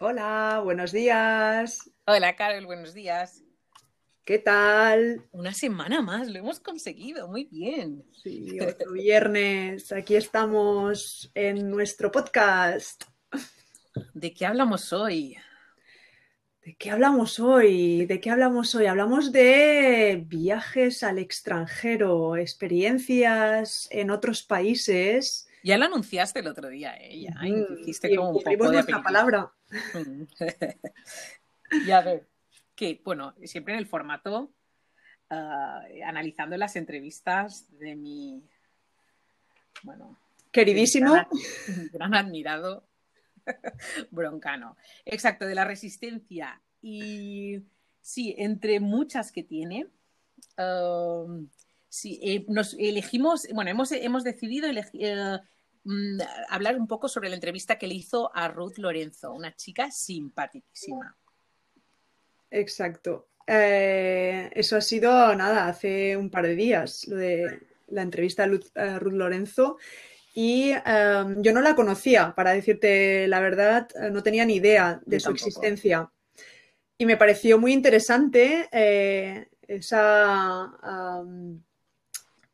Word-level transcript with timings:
Hola, 0.00 0.60
buenos 0.62 0.92
días. 0.92 1.90
Hola, 2.06 2.36
Carol, 2.36 2.66
buenos 2.66 2.94
días. 2.94 3.42
¿Qué 4.24 4.38
tal? 4.38 5.26
Una 5.32 5.52
semana 5.52 6.02
más, 6.02 6.28
lo 6.28 6.38
hemos 6.38 6.60
conseguido, 6.60 7.26
muy 7.26 7.46
bien. 7.46 8.04
Sí, 8.22 8.60
otro 8.60 8.92
viernes, 8.92 9.90
aquí 9.90 10.14
estamos 10.14 11.32
en 11.34 11.68
nuestro 11.68 12.12
podcast. 12.12 13.06
¿De 14.14 14.32
qué 14.32 14.46
hablamos 14.46 14.92
hoy? 14.92 15.36
¿De 16.64 16.76
qué 16.76 16.92
hablamos 16.92 17.40
hoy? 17.40 18.06
¿De 18.06 18.20
qué 18.20 18.30
hablamos 18.30 18.76
hoy? 18.76 18.86
Hablamos 18.86 19.32
de 19.32 20.22
viajes 20.28 21.02
al 21.02 21.18
extranjero, 21.18 22.36
experiencias 22.36 23.88
en 23.90 24.12
otros 24.12 24.44
países. 24.44 25.47
Ya 25.62 25.78
lo 25.78 25.86
anunciaste 25.86 26.40
el 26.40 26.46
otro 26.46 26.68
día, 26.68 26.94
¿eh? 26.96 27.20
Ya, 27.20 27.30
Mm, 27.42 27.80
hiciste 27.80 28.12
y 28.12 28.16
como 28.16 28.30
un 28.30 28.42
poco 28.42 28.70
de 28.70 28.84
palabra. 28.84 29.52
Mm. 29.94 30.22
y 31.86 31.90
a 31.90 32.00
ver, 32.00 32.26
que, 32.74 33.00
bueno, 33.04 33.34
siempre 33.44 33.74
en 33.74 33.80
el 33.80 33.86
formato, 33.86 34.52
ah, 35.30 35.82
analizando 36.06 36.56
las 36.56 36.76
entrevistas 36.76 37.66
de 37.78 37.96
mi, 37.96 38.42
bueno, 39.82 40.16
Queridísimo. 40.50 41.12
gran, 41.12 41.28
gran 41.92 42.14
admirado 42.14 42.88
Broncano. 44.10 44.76
Exacto, 45.04 45.46
de 45.46 45.54
la 45.54 45.64
resistencia. 45.64 46.60
Y 46.80 47.62
sí, 48.00 48.34
entre 48.38 48.80
muchas 48.80 49.32
que 49.32 49.42
tiene, 49.42 49.88
um, 50.56 51.48
sí, 51.88 52.20
eh, 52.22 52.44
nos 52.48 52.74
elegimos, 52.78 53.46
bueno, 53.52 53.70
hemos, 53.70 53.92
hemos 53.92 54.24
decidido 54.24 54.68
eh, 54.68 55.38
mm, 55.84 56.20
hablar 56.48 56.76
un 56.76 56.86
poco 56.86 57.08
sobre 57.08 57.28
la 57.28 57.34
entrevista 57.34 57.78
que 57.78 57.86
le 57.86 57.94
hizo 57.94 58.30
a 58.34 58.48
Ruth 58.48 58.78
Lorenzo, 58.78 59.32
una 59.32 59.54
chica 59.54 59.90
simpaticísima. 59.90 61.16
Exacto. 62.50 63.28
Eh, 63.46 64.50
eso 64.54 64.76
ha 64.76 64.80
sido, 64.80 65.34
nada, 65.34 65.68
hace 65.68 66.16
un 66.16 66.30
par 66.30 66.46
de 66.46 66.54
días, 66.54 67.06
lo 67.08 67.16
de 67.16 67.60
la 67.88 68.02
entrevista 68.02 68.44
a 68.74 68.98
Ruth 68.98 69.14
Lorenzo. 69.14 69.78
Y 70.34 70.70
eh, 70.72 71.24
yo 71.38 71.52
no 71.52 71.62
la 71.62 71.74
conocía, 71.74 72.34
para 72.34 72.52
decirte 72.52 73.26
la 73.26 73.40
verdad, 73.40 73.88
no 74.12 74.22
tenía 74.22 74.44
ni 74.44 74.56
idea 74.56 75.00
de 75.04 75.16
Yo 75.16 75.20
su 75.20 75.24
tampoco. 75.26 75.46
existencia. 75.46 76.10
Y 76.98 77.06
me 77.06 77.16
pareció 77.16 77.58
muy 77.58 77.72
interesante 77.72 78.68
eh, 78.70 79.48
esa 79.62 80.72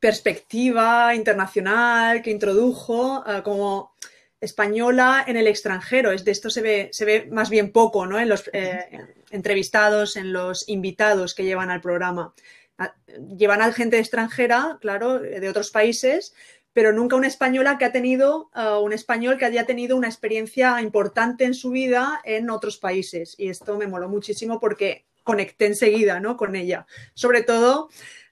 perspectiva 0.04 1.14
internacional 1.14 2.20
que 2.20 2.30
introdujo 2.30 3.24
eh, 3.26 3.40
como 3.42 3.94
española 4.38 5.24
en 5.26 5.38
el 5.38 5.46
extranjero. 5.46 6.12
Es 6.12 6.26
de 6.26 6.32
esto 6.32 6.50
se 6.50 6.60
ve, 6.60 6.90
se 6.92 7.06
ve 7.06 7.26
más 7.32 7.48
bien 7.48 7.72
poco, 7.72 8.04
¿no? 8.04 8.20
En 8.20 8.28
los 8.28 8.50
eh, 8.52 8.84
entrevistados, 9.30 10.16
en 10.16 10.34
los 10.34 10.68
invitados 10.68 11.34
que 11.34 11.44
llevan 11.44 11.70
al 11.70 11.80
programa. 11.80 12.34
Ah, 12.76 12.94
Llevan 13.34 13.62
a 13.62 13.72
gente 13.72 13.98
extranjera, 13.98 14.76
claro, 14.78 15.20
de 15.20 15.48
otros 15.48 15.70
países, 15.70 16.34
pero 16.74 16.92
nunca 16.92 17.16
una 17.16 17.28
española 17.28 17.78
que 17.78 17.86
ha 17.86 17.92
tenido, 17.92 18.50
uh, 18.54 18.84
un 18.84 18.92
español 18.92 19.38
que 19.38 19.46
haya 19.46 19.64
tenido 19.64 19.96
una 19.96 20.08
experiencia 20.08 20.82
importante 20.82 21.44
en 21.44 21.54
su 21.54 21.70
vida 21.70 22.20
en 22.24 22.50
otros 22.50 22.76
países. 22.76 23.36
Y 23.38 23.48
esto 23.48 23.78
me 23.78 23.86
moló 23.86 24.10
muchísimo 24.10 24.60
porque 24.60 25.06
conecté 25.22 25.64
enseguida, 25.64 26.20
¿no? 26.20 26.36
Con 26.36 26.56
ella. 26.56 26.86
Sobre 27.14 27.42
todo 27.42 27.88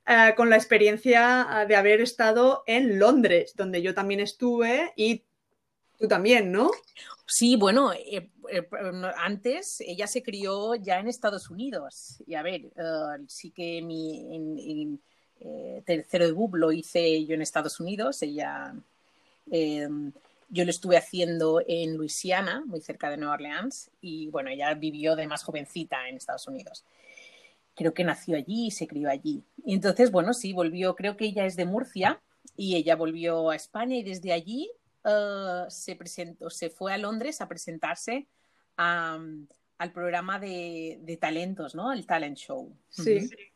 uh, 0.09 0.35
con 0.37 0.51
la 0.51 0.57
experiencia 0.57 1.47
uh, 1.65 1.69
de 1.69 1.77
haber 1.77 2.01
estado 2.01 2.63
en 2.67 2.99
Londres, 2.99 3.55
donde 3.57 3.83
yo 3.83 3.95
también 3.95 4.21
estuve 4.21 4.93
y 4.97 5.23
tú 5.99 6.09
también, 6.09 6.51
¿no? 6.51 6.71
Sí, 7.27 7.57
bueno, 7.57 7.93
eh, 7.93 8.29
eh, 8.51 8.69
antes 9.17 9.81
ella 9.81 10.07
se 10.07 10.23
crió 10.23 10.75
ya 10.75 10.99
en 10.99 11.09
Estados 11.09 11.49
Unidos. 11.49 12.23
Y 12.27 12.35
a 12.35 12.43
ver, 12.43 12.67
eh, 12.77 13.25
sí 13.29 13.51
que 13.51 13.81
mi 13.81 14.35
en- 14.35 15.01
eh, 15.41 15.83
tercero 15.85 16.27
de 16.27 16.33
BUP 16.33 16.55
lo 16.57 16.73
hice 16.73 17.25
yo 17.25 17.35
en 17.35 17.43
Estados 17.43 17.81
Unidos. 17.81 18.23
Ella, 18.23 18.75
eh, 19.51 19.89
yo 20.51 20.65
lo 20.65 20.71
estuve 20.71 20.97
haciendo 20.97 21.63
en 21.67 21.97
Luisiana, 21.97 22.63
muy 22.67 22.81
cerca 22.81 23.11
de 23.11 23.17
Nueva 23.17 23.35
Orleans. 23.35 23.91
Y 24.01 24.29
bueno, 24.29 24.51
ella 24.51 24.75
vivió 24.75 25.17
de 25.17 25.27
más 25.27 25.43
jovencita 25.43 26.09
en 26.09 26.17
Estados 26.17 26.47
Unidos. 26.47 26.85
Creo 27.75 27.95
que 27.95 28.05
nació 28.05 28.37
allí 28.37 28.67
y 28.67 28.71
se 28.71 28.87
crió 28.87 29.11
allí. 29.11 29.45
Y 29.65 29.75
entonces, 29.75 30.11
bueno, 30.11 30.35
sí, 30.35 30.53
volvió, 30.53 30.95
creo 30.95 31.17
que 31.17 31.27
ella 31.27 31.47
es 31.47 31.57
de 31.57 31.65
Murcia 31.65 32.23
y 32.57 32.77
ella 32.77 32.97
volvió 32.97 33.51
a 33.51 33.57
España 33.57 33.97
y 33.97 34.03
desde 34.03 34.33
allí 34.33 34.71
uh, 35.05 35.69
se 35.69 35.97
presentó, 35.97 36.51
se 36.51 36.71
fue 36.71 36.93
a 36.93 36.99
Londres 36.99 37.41
a 37.41 37.49
presentarse 37.49 38.29
a, 38.77 39.19
al 39.79 39.93
programa 39.93 40.39
de, 40.39 40.99
de, 41.03 41.17
talentos, 41.17 41.75
¿no? 41.75 41.93
El 41.93 42.07
talent 42.07 42.37
show. 42.37 42.77
Sí. 42.89 43.17
Uh 43.17 43.21
-huh. 43.21 43.53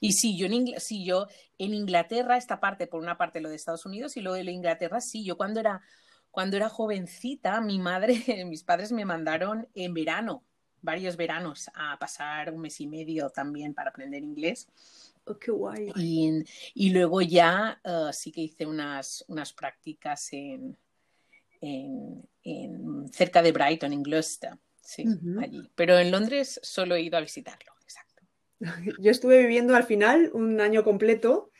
Y 0.00 0.12
sí, 0.12 0.36
yo 0.36 0.46
en, 0.46 0.54
Ingl 0.54 0.80
sí, 0.80 1.04
yo 1.04 1.26
en 1.58 1.74
Inglaterra, 1.74 2.36
esta 2.36 2.60
parte, 2.60 2.86
por 2.86 3.00
una 3.00 3.18
parte 3.18 3.40
lo 3.40 3.48
de 3.48 3.56
Estados 3.56 3.86
Unidos 3.86 4.16
y 4.16 4.20
luego 4.20 4.36
de 4.36 4.50
Inglaterra, 4.50 5.00
sí, 5.00 5.24
yo 5.24 5.36
cuando 5.36 5.60
era, 5.60 5.82
cuando 6.30 6.56
era 6.56 6.68
jovencita, 6.68 7.60
mi 7.60 7.78
madre, 7.78 8.14
mis 8.46 8.64
padres 8.64 8.92
me 8.92 9.04
mandaron 9.04 9.68
en 9.74 9.94
verano, 9.94 10.44
varios 10.86 11.16
veranos, 11.16 11.68
a 11.74 11.98
pasar 11.98 12.50
un 12.50 12.62
mes 12.62 12.80
y 12.80 12.86
medio 12.86 13.28
también 13.28 13.74
para 13.74 13.90
aprender 13.90 14.22
inglés. 14.22 14.68
Oh, 15.24 15.36
qué 15.38 15.50
guay. 15.50 15.92
Y, 15.96 16.44
y 16.74 16.90
luego 16.90 17.20
ya 17.20 17.80
uh, 17.84 18.12
sí 18.12 18.30
que 18.32 18.42
hice 18.42 18.64
unas, 18.64 19.24
unas 19.28 19.52
prácticas 19.52 20.32
en, 20.32 20.78
en, 21.60 22.26
en, 22.44 23.08
cerca 23.12 23.42
de 23.42 23.52
Brighton, 23.52 23.92
en 23.92 24.02
Gloucester, 24.04 24.52
sí, 24.80 25.02
uh 25.06 25.10
-huh. 25.10 25.42
allí. 25.42 25.70
Pero 25.74 25.98
en 25.98 26.10
Londres 26.12 26.60
solo 26.62 26.94
he 26.94 27.02
ido 27.02 27.18
a 27.18 27.20
visitarlo, 27.20 27.72
exacto. 27.82 28.22
Yo 29.02 29.10
estuve 29.10 29.40
viviendo 29.40 29.74
al 29.74 29.84
final 29.84 30.30
un 30.32 30.60
año 30.60 30.84
completo. 30.84 31.50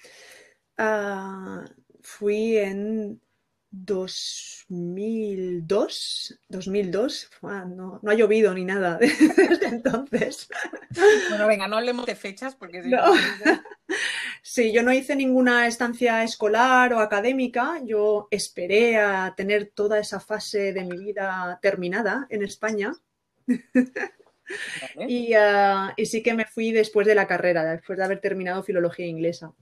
Uh, 0.79 1.65
fui 2.03 2.57
en 2.59 3.21
2002, 3.71 6.41
2002, 6.49 7.31
no, 7.43 8.01
no, 8.03 8.11
ha 8.11 8.15
llovido 8.15 8.55
ni 8.55 8.65
nada 8.65 8.97
desde 9.37 9.67
entonces. 9.67 10.49
Bueno, 11.29 11.47
venga, 11.47 11.69
no 11.69 11.77
hablemos 11.77 12.07
de 12.07 12.17
fechas 12.17 12.55
porque 12.55 12.83
si 12.83 12.89
no. 12.91 13.03
Sí, 14.43 14.73
yo 14.73 14.83
no 14.85 14.93
hice 14.93 15.17
ninguna 15.17 15.67
estancia 15.67 16.23
escolar 16.23 16.93
o 16.93 17.01
académica, 17.01 17.81
yo 17.85 18.29
esperé 18.31 18.97
a 18.97 19.35
tener 19.37 19.73
toda 19.75 19.99
esa 19.99 20.21
fase 20.21 20.73
de 20.73 20.85
mi 20.85 20.97
vida 20.97 21.59
terminada 21.61 22.29
en 22.31 22.45
España. 22.45 22.93
Vale. 23.47 23.65
y, 25.09 25.35
uh, 25.35 25.91
y 25.97 26.07
sí 26.07 26.23
que 26.23 26.35
me 26.35 26.47
fui 26.47 26.71
después 26.71 27.09
de 27.09 27.17
la 27.17 27.27
carrera, 27.27 27.65
después 27.65 27.99
de 27.99 28.05
haber 28.05 28.21
terminado 28.21 28.63
filología 28.63 29.07
inglesa 29.07 29.53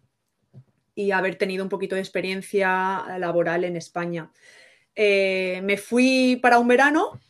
y 0.95 1.11
haber 1.11 1.37
tenido 1.37 1.65
un 1.65 1.69
poquito 1.69 1.95
de 1.95 2.01
experiencia 2.01 3.19
laboral 3.19 3.65
en 3.65 3.77
España. 3.77 4.31
Eh, 4.95 5.61
me 5.65 5.77
fui 5.77 6.39
para 6.41 6.59
un 6.59 6.69
verano, 6.69 7.21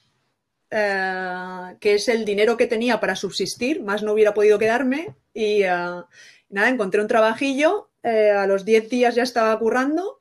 eh, 0.71 1.77
que 1.81 1.95
es 1.95 2.09
el 2.09 2.25
dinero 2.25 2.57
que 2.57 2.67
tenía 2.67 3.01
para 3.01 3.17
subsistir, 3.17 3.83
más 3.83 4.03
no 4.03 4.13
hubiera 4.13 4.35
podido 4.35 4.59
quedarme 4.59 5.15
y 5.33 5.63
uh, 5.65 6.05
nada, 6.51 6.69
encontré 6.69 7.01
un 7.01 7.09
trabajillo, 7.09 7.91
eh, 8.03 8.31
a 8.31 8.47
los 8.47 8.65
10 8.65 8.91
días 8.91 9.15
ya 9.15 9.23
estaba 9.23 9.59
currando 9.59 10.21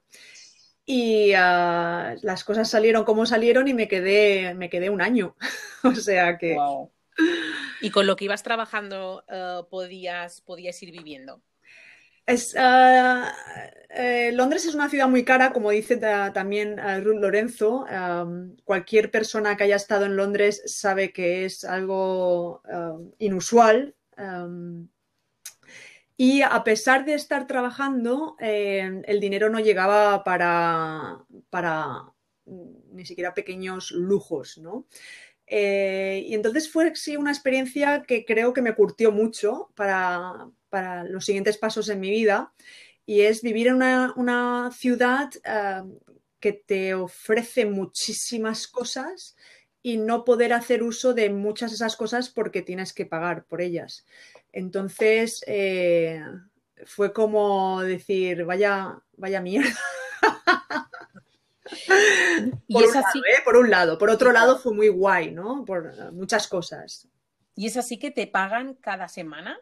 y 0.86 1.32
las 1.32 2.44
cosas 2.44 2.70
salieron 2.70 3.06
como 3.06 3.26
salieron 3.26 3.68
y 3.68 3.74
me 3.74 3.88
quedé, 3.88 4.54
me 4.54 4.70
quedé 4.70 4.90
un 4.90 5.02
año. 5.02 5.36
o 5.84 5.96
sea 5.96 6.38
que... 6.38 6.56
Wow. 6.56 6.92
¿Y 7.80 7.92
con 7.92 8.08
lo 8.08 8.16
que 8.16 8.26
ibas 8.26 8.44
trabajando 8.44 9.24
podías, 9.70 10.42
podías 10.42 10.82
ir 10.82 10.92
viviendo? 10.92 11.42
Uh, 12.28 13.26
eh, 13.90 14.32
Londres 14.34 14.66
es 14.66 14.76
una 14.76 14.90
ciudad 14.90 15.08
muy 15.08 15.24
cara, 15.24 15.52
como 15.52 15.70
dice 15.72 15.98
también 15.98 16.80
uh, 16.80 17.04
Ruth 17.04 17.20
Lorenzo. 17.20 17.86
Cualquier 18.64 19.12
persona 19.12 19.58
que 19.58 19.66
haya 19.66 19.76
estado 19.76 20.06
en 20.06 20.16
Londres 20.16 20.62
sabe 20.66 21.12
que 21.12 21.46
es 21.46 21.64
algo 21.64 22.62
inusual. 23.20 23.96
Y 26.16 26.42
a 26.44 26.64
pesar 26.64 27.06
de 27.06 27.16
estar 27.16 27.48
trabajando, 27.48 28.36
eh, 28.40 29.02
el 29.06 29.20
dinero 29.20 29.50
no 29.50 29.60
llegaba 29.60 30.24
para, 30.24 31.20
para 31.50 32.14
ni 32.46 33.06
siquiera 33.06 33.34
pequeños 33.34 33.92
lujos, 33.92 34.58
¿no? 34.60 34.86
Eh, 35.48 36.24
y 36.28 36.36
entonces 36.36 36.72
fue 36.72 36.96
sí 36.96 37.18
una 37.18 37.32
experiencia 37.32 38.04
que 38.04 38.26
creo 38.26 38.54
que 38.54 38.62
me 38.62 38.76
curtió 38.76 39.12
mucho 39.12 39.72
para, 39.76 40.50
para 40.74 41.04
los 41.04 41.26
siguientes 41.26 41.60
pasos 41.60 41.88
en 41.90 42.00
mi 42.00 42.10
vida 42.10 42.52
y 43.06 43.22
es 43.22 43.44
vivir 43.44 43.68
en 43.68 43.76
una, 43.76 44.12
una 44.16 44.72
ciudad 44.74 45.30
uh, 45.46 45.88
que 46.40 46.54
te 46.54 46.96
ofrece 46.96 47.68
muchísimas 47.68 48.68
cosas 48.68 49.36
y 49.84 49.98
no 49.98 50.26
poder 50.26 50.52
hacer 50.52 50.82
uso 50.82 51.14
de 51.14 51.30
muchas 51.30 51.70
de 51.70 51.76
esas 51.76 51.96
cosas 51.96 52.30
porque 52.30 52.64
tienes 52.64 52.92
que 52.92 53.06
pagar 53.06 53.46
por 53.46 53.62
ellas. 53.62 54.04
Entonces 54.52 55.44
eh, 55.46 56.24
fue 56.88 57.14
como 57.14 57.82
decir, 57.82 58.44
vaya, 58.44 59.00
vaya 59.16 59.42
mierda. 59.42 59.78
y 62.68 62.74
por, 62.74 62.84
es 62.84 62.96
un 62.96 62.98
así... 62.98 63.20
lado, 63.20 63.28
¿eh? 63.28 63.42
por 63.46 63.58
un 63.58 63.70
lado. 63.70 63.98
Por 64.00 64.10
otro 64.10 64.32
lado, 64.32 64.58
fue 64.58 64.74
muy 64.74 64.88
guay, 64.88 65.30
¿no? 65.30 65.66
Por 65.66 66.12
muchas 66.14 66.48
cosas. 66.48 67.08
¿Y 67.56 67.68
es 67.68 67.78
así 67.78 68.00
que 68.00 68.10
te 68.10 68.26
pagan 68.26 68.74
cada 68.74 69.08
semana? 69.08 69.60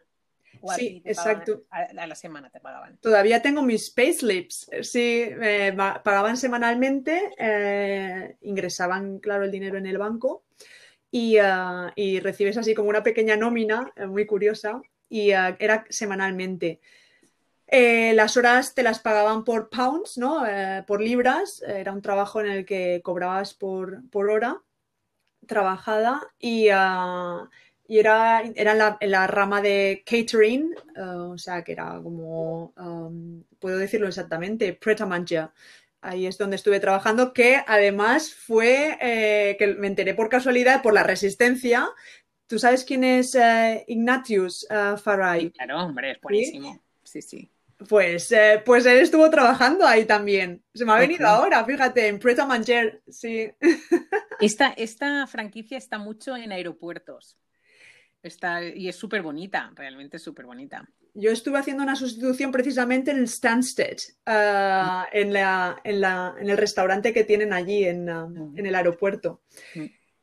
Sí, 0.76 1.02
exacto. 1.04 1.64
A, 1.70 2.06
la 2.06 2.14
semana 2.14 2.50
te 2.50 2.60
pagaban. 2.60 2.98
Todavía 2.98 3.42
tengo 3.42 3.62
mis 3.62 3.90
payslips. 3.90 4.70
Sí, 4.82 5.28
me 5.36 5.72
pagaban 5.72 6.36
semanalmente, 6.36 7.30
eh, 7.38 8.36
ingresaban, 8.42 9.18
claro, 9.18 9.44
el 9.44 9.50
dinero 9.50 9.78
en 9.78 9.86
el 9.86 9.98
banco 9.98 10.44
y, 11.10 11.38
ah, 11.38 11.92
y 11.96 12.20
recibes 12.20 12.56
así 12.56 12.74
como 12.74 12.88
una 12.88 13.02
pequeña 13.02 13.36
nómina, 13.36 13.92
eh, 13.96 14.06
muy 14.06 14.26
curiosa, 14.26 14.80
y 15.08 15.32
ah, 15.32 15.56
era 15.58 15.84
semanalmente. 15.88 16.80
Eh, 17.66 18.12
las 18.14 18.36
horas 18.36 18.74
te 18.74 18.82
las 18.82 18.98
pagaban 18.98 19.44
por 19.44 19.70
pounds, 19.70 20.18
¿no? 20.18 20.44
por 20.86 21.00
libras. 21.00 21.62
Era 21.66 21.92
un 21.92 22.02
trabajo 22.02 22.40
en 22.40 22.48
el 22.48 22.66
que 22.66 23.00
cobrabas 23.02 23.54
por, 23.54 24.02
por 24.10 24.28
hora 24.28 24.60
trabajada 25.46 26.20
y, 26.38 26.70
uh, 26.70 27.48
y 27.86 27.98
era, 27.98 28.42
era 28.54 28.74
la, 28.74 28.96
la, 29.00 29.26
rama 29.26 29.60
de 29.60 30.02
catering, 30.06 30.74
uh, 30.96 31.32
o 31.32 31.38
sea, 31.38 31.62
que 31.62 31.72
era 31.72 32.00
como, 32.02 32.72
um, 32.76 33.42
puedo 33.58 33.78
decirlo 33.78 34.08
exactamente, 34.08 34.72
preta 34.72 35.06
Ahí 36.00 36.26
es 36.26 36.36
donde 36.36 36.56
estuve 36.56 36.80
trabajando, 36.80 37.32
que 37.32 37.62
además 37.66 38.34
fue, 38.34 38.98
eh, 39.00 39.56
que 39.58 39.68
me 39.68 39.86
enteré 39.86 40.14
por 40.14 40.28
casualidad, 40.28 40.82
por 40.82 40.94
la 40.94 41.04
resistencia. 41.04 41.88
¿Tú 42.48 42.58
sabes 42.58 42.84
quién 42.84 43.04
es 43.04 43.36
uh, 43.36 43.84
Ignatius 43.86 44.66
Farai? 45.02 45.50
Claro, 45.50 45.84
hombre, 45.84 46.10
es 46.10 46.20
buenísimo. 46.20 46.82
Sí, 47.04 47.22
sí. 47.22 47.52
Pues, 47.88 48.30
eh, 48.32 48.62
pues 48.64 48.86
él 48.86 48.98
estuvo 48.98 49.28
trabajando 49.30 49.86
ahí 49.86 50.04
también. 50.04 50.62
Se 50.74 50.84
me 50.84 50.92
ha 50.92 50.96
venido 50.96 51.26
ahora, 51.26 51.64
fíjate, 51.64 52.08
en 52.08 52.18
Preta 52.18 52.46
Manger, 52.46 53.02
sí. 53.08 53.50
Esta, 54.40 54.68
esta 54.76 55.26
franquicia 55.28 55.78
está 55.78 55.98
mucho 55.98 56.36
en 56.36 56.50
aeropuertos. 56.50 57.38
Está, 58.22 58.64
y 58.64 58.88
es 58.88 58.94
súper 58.94 59.20
bonita, 59.22 59.72
realmente 59.74 60.18
súper 60.18 60.46
bonita. 60.46 60.88
Yo 61.14 61.32
estuve 61.32 61.58
haciendo 61.58 61.82
una 61.82 61.96
sustitución 61.96 62.52
precisamente 62.52 63.10
en 63.10 63.18
el 63.18 63.28
Stansted, 63.28 63.98
uh, 64.26 65.04
en, 65.12 65.32
la, 65.32 65.80
en, 65.82 66.00
la, 66.00 66.34
en, 66.38 66.48
el 66.48 66.56
restaurante 66.56 67.12
que 67.12 67.24
tienen 67.24 67.52
allí 67.52 67.84
en, 67.84 68.08
uh, 68.08 68.52
en 68.56 68.64
el 68.64 68.74
aeropuerto. 68.76 69.42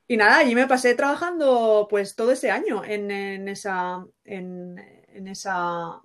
Y 0.07 0.17
nada, 0.17 0.37
allí 0.37 0.55
me 0.55 0.65
pasé 0.65 0.95
trabajando 0.95 1.87
pues 1.89 2.15
todo 2.15 2.31
ese 2.31 2.49
año 2.49 2.83
en, 2.85 3.11
en 3.11 3.49
esa, 3.49 4.03
en, 4.23 4.79
esa 5.27 6.01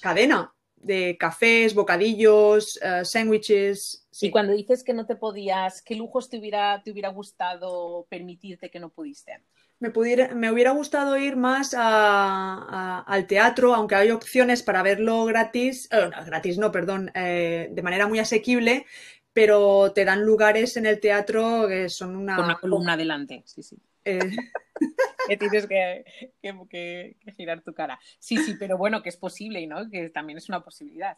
cadena 0.00 0.54
de 0.76 1.16
cafés, 1.18 1.74
bocadillos, 1.74 2.78
uh, 2.82 3.04
sándwiches. 3.04 4.06
Sí. 4.10 4.26
Y 4.26 4.30
cuando 4.30 4.52
dices 4.52 4.84
que 4.84 4.92
no 4.92 5.06
te 5.06 5.16
podías, 5.16 5.82
¿qué 5.82 5.96
lujos 5.96 6.28
te 6.28 6.38
hubiera, 6.38 6.82
te 6.82 6.92
hubiera 6.92 7.08
gustado 7.08 8.06
permitirte 8.08 8.70
que 8.70 8.78
no 8.78 8.90
pudiste? 8.90 9.42
Me, 9.80 9.90
pudiera, 9.90 10.34
me 10.34 10.50
hubiera 10.50 10.72
gustado 10.72 11.16
ir 11.16 11.36
más 11.36 11.74
a, 11.76 13.00
al 13.06 13.26
teatro, 13.26 13.74
aunque 13.74 13.94
hay 13.94 14.10
opciones 14.10 14.62
para 14.62 14.82
verlo 14.82 15.24
gratis, 15.24 15.88
eh, 15.92 16.10
gratis 16.26 16.58
no, 16.58 16.72
perdón, 16.72 17.10
eh, 17.14 17.68
de 17.70 17.82
manera 17.82 18.06
muy 18.06 18.18
asequible, 18.18 18.86
pero 19.32 19.92
te 19.92 20.04
dan 20.04 20.24
lugares 20.24 20.76
en 20.76 20.86
el 20.86 21.00
teatro 21.00 21.66
que 21.68 21.88
son 21.88 22.16
una... 22.16 22.36
Con 22.36 22.44
una 22.46 22.58
columna 22.58 22.96
delante, 22.96 23.42
sí, 23.46 23.62
sí. 23.62 23.76
Eh, 24.04 24.18
que 25.28 25.36
tienes 25.36 25.66
que, 25.66 27.16
girar 27.36 27.62
tu 27.62 27.74
cara. 27.74 27.98
Sí, 28.18 28.38
sí, 28.38 28.56
pero 28.58 28.78
bueno, 28.78 29.02
que 29.02 29.10
es 29.10 29.16
posible, 29.16 29.66
¿no? 29.66 29.88
Que 29.90 30.10
también 30.10 30.38
es 30.38 30.48
una 30.48 30.62
posibilidad. 30.62 31.16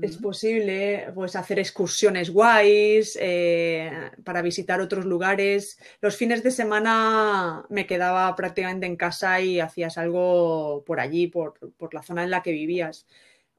Es 0.00 0.16
posible, 0.16 1.08
pues, 1.14 1.36
hacer 1.36 1.58
excursiones 1.58 2.30
guays, 2.30 3.18
eh, 3.20 4.10
para 4.24 4.42
visitar 4.42 4.80
otros 4.80 5.04
lugares. 5.04 5.78
Los 6.00 6.16
fines 6.16 6.42
de 6.42 6.50
semana 6.50 7.64
me 7.68 7.86
quedaba 7.86 8.34
prácticamente 8.34 8.86
en 8.86 8.96
casa 8.96 9.40
y 9.40 9.60
hacías 9.60 9.98
algo 9.98 10.82
por 10.86 11.00
allí, 11.00 11.26
por, 11.26 11.54
la 11.92 12.02
zona 12.02 12.24
en 12.24 12.30
la 12.30 12.42
que 12.42 12.52
vivías. 12.52 13.06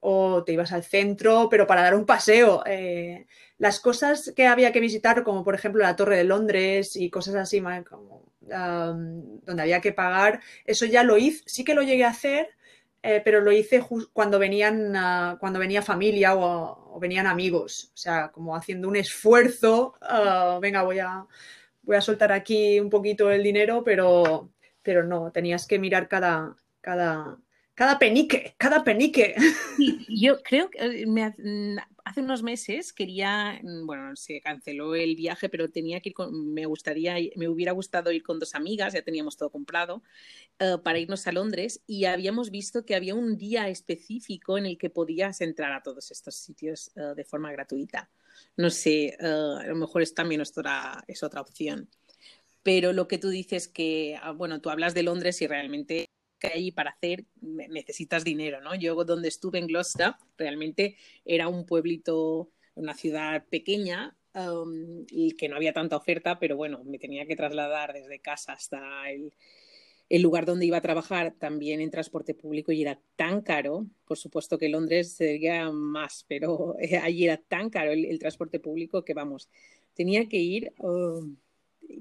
O 0.00 0.42
te 0.42 0.52
ibas 0.52 0.72
al 0.72 0.82
centro, 0.82 1.48
pero 1.48 1.66
para 1.66 1.82
dar 1.82 1.94
un 1.94 2.04
paseo. 2.04 2.64
Eh, 2.66 3.26
las 3.58 3.78
cosas 3.78 4.32
que 4.34 4.48
había 4.48 4.72
que 4.72 4.80
visitar, 4.80 5.22
como 5.22 5.44
por 5.44 5.54
ejemplo 5.54 5.82
la 5.82 5.94
Torre 5.94 6.16
de 6.16 6.24
Londres 6.24 6.96
y 6.96 7.10
cosas 7.10 7.36
así, 7.36 7.62
como 7.88 8.31
donde 8.48 9.62
había 9.62 9.80
que 9.80 9.92
pagar, 9.92 10.40
eso 10.64 10.86
ya 10.86 11.02
lo 11.02 11.16
hice, 11.18 11.42
sí 11.46 11.64
que 11.64 11.74
lo 11.74 11.82
llegué 11.82 12.04
a 12.04 12.10
hacer, 12.10 12.48
eh, 13.02 13.20
pero 13.24 13.40
lo 13.40 13.50
hice 13.50 13.84
cuando 14.12 14.38
venían, 14.38 14.92
cuando 15.38 15.58
venía 15.58 15.82
familia 15.82 16.36
o, 16.36 16.98
venían 17.00 17.26
amigos, 17.26 17.90
o 17.94 17.96
sea, 17.96 18.30
como 18.30 18.54
haciendo 18.54 18.88
un 18.88 18.96
esfuerzo, 18.96 19.94
uh, 20.02 20.60
venga, 20.60 20.82
voy 20.82 21.00
a, 21.00 21.26
voy 21.82 21.96
a 21.96 22.00
soltar 22.00 22.32
aquí 22.32 22.78
un 22.78 22.90
poquito 22.90 23.30
el 23.30 23.42
dinero, 23.42 23.82
pero, 23.84 24.50
pero 24.82 25.04
no, 25.04 25.32
tenías 25.32 25.66
que 25.66 25.78
mirar 25.78 26.08
cada, 26.08 26.54
cada, 26.80 27.38
cada 27.74 27.98
penique, 27.98 28.54
cada 28.58 28.84
penique. 28.84 29.34
Sí, 29.76 30.04
yo 30.08 30.42
creo 30.42 30.70
que 30.70 30.78
eh, 30.78 31.06
me, 31.06 31.34
hace 32.04 32.20
unos 32.20 32.42
meses 32.42 32.92
quería, 32.92 33.58
mm, 33.62 33.86
bueno, 33.86 34.14
se 34.16 34.40
canceló 34.40 34.94
el 34.94 35.16
viaje, 35.16 35.48
pero 35.48 35.70
tenía 35.70 36.00
que 36.00 36.10
ir 36.10 36.14
con, 36.14 36.52
me 36.52 36.66
gustaría, 36.66 37.16
me 37.36 37.48
hubiera 37.48 37.72
gustado 37.72 38.12
ir 38.12 38.22
con 38.22 38.38
dos 38.38 38.54
amigas, 38.54 38.92
ya 38.92 39.02
teníamos 39.02 39.36
todo 39.36 39.50
comprado, 39.50 40.02
uh, 40.60 40.82
para 40.82 40.98
irnos 40.98 41.26
a 41.26 41.32
Londres 41.32 41.82
y 41.86 42.04
habíamos 42.04 42.50
visto 42.50 42.84
que 42.84 42.94
había 42.94 43.14
un 43.14 43.36
día 43.36 43.68
específico 43.68 44.58
en 44.58 44.66
el 44.66 44.78
que 44.78 44.90
podías 44.90 45.40
entrar 45.40 45.72
a 45.72 45.82
todos 45.82 46.10
estos 46.10 46.36
sitios 46.36 46.90
uh, 46.96 47.14
de 47.14 47.24
forma 47.24 47.52
gratuita. 47.52 48.10
No 48.56 48.70
sé, 48.70 49.16
uh, 49.20 49.58
a 49.60 49.66
lo 49.66 49.76
mejor 49.76 50.02
es 50.02 50.14
también 50.14 50.40
otra, 50.40 51.02
es 51.06 51.22
otra 51.22 51.40
opción. 51.40 51.88
Pero 52.62 52.92
lo 52.92 53.08
que 53.08 53.18
tú 53.18 53.28
dices 53.28 53.66
que, 53.66 54.16
ah, 54.22 54.30
bueno, 54.30 54.60
tú 54.60 54.70
hablas 54.70 54.94
de 54.94 55.02
Londres 55.02 55.42
y 55.42 55.48
realmente 55.48 56.08
que 56.42 56.48
hay 56.48 56.72
para 56.72 56.90
hacer 56.90 57.24
necesitas 57.40 58.24
dinero, 58.24 58.60
¿no? 58.60 58.74
Yo 58.74 59.04
donde 59.04 59.28
estuve 59.28 59.58
en 59.58 59.68
Gloucester 59.68 60.14
realmente 60.36 60.96
era 61.24 61.48
un 61.48 61.64
pueblito, 61.64 62.50
una 62.74 62.94
ciudad 62.94 63.44
pequeña 63.48 64.16
um, 64.34 65.04
y 65.08 65.36
que 65.36 65.48
no 65.48 65.56
había 65.56 65.72
tanta 65.72 65.96
oferta, 65.96 66.38
pero 66.40 66.56
bueno, 66.56 66.82
me 66.84 66.98
tenía 66.98 67.26
que 67.26 67.36
trasladar 67.36 67.92
desde 67.92 68.20
casa 68.20 68.54
hasta 68.54 69.10
el, 69.10 69.32
lugar 70.20 70.44
donde 70.44 70.66
iba 70.66 70.76
a 70.76 70.82
trabajar 70.82 71.34
también 71.38 71.80
en 71.80 71.90
transporte 71.90 72.34
público 72.34 72.72
y 72.72 72.82
era 72.82 73.00
tan 73.16 73.40
caro, 73.40 73.86
por 74.04 74.18
supuesto 74.18 74.58
que 74.58 74.68
Londres 74.68 75.14
sería 75.14 75.70
más, 75.70 76.24
pero 76.28 76.76
allí 77.02 77.24
era 77.24 77.36
tan 77.38 77.70
caro 77.70 77.92
el, 77.92 78.18
transporte 78.18 78.58
público 78.58 79.04
que 79.04 79.14
vamos, 79.14 79.48
tenía 79.94 80.28
que 80.28 80.38
ir, 80.38 80.72
um, 80.80 81.36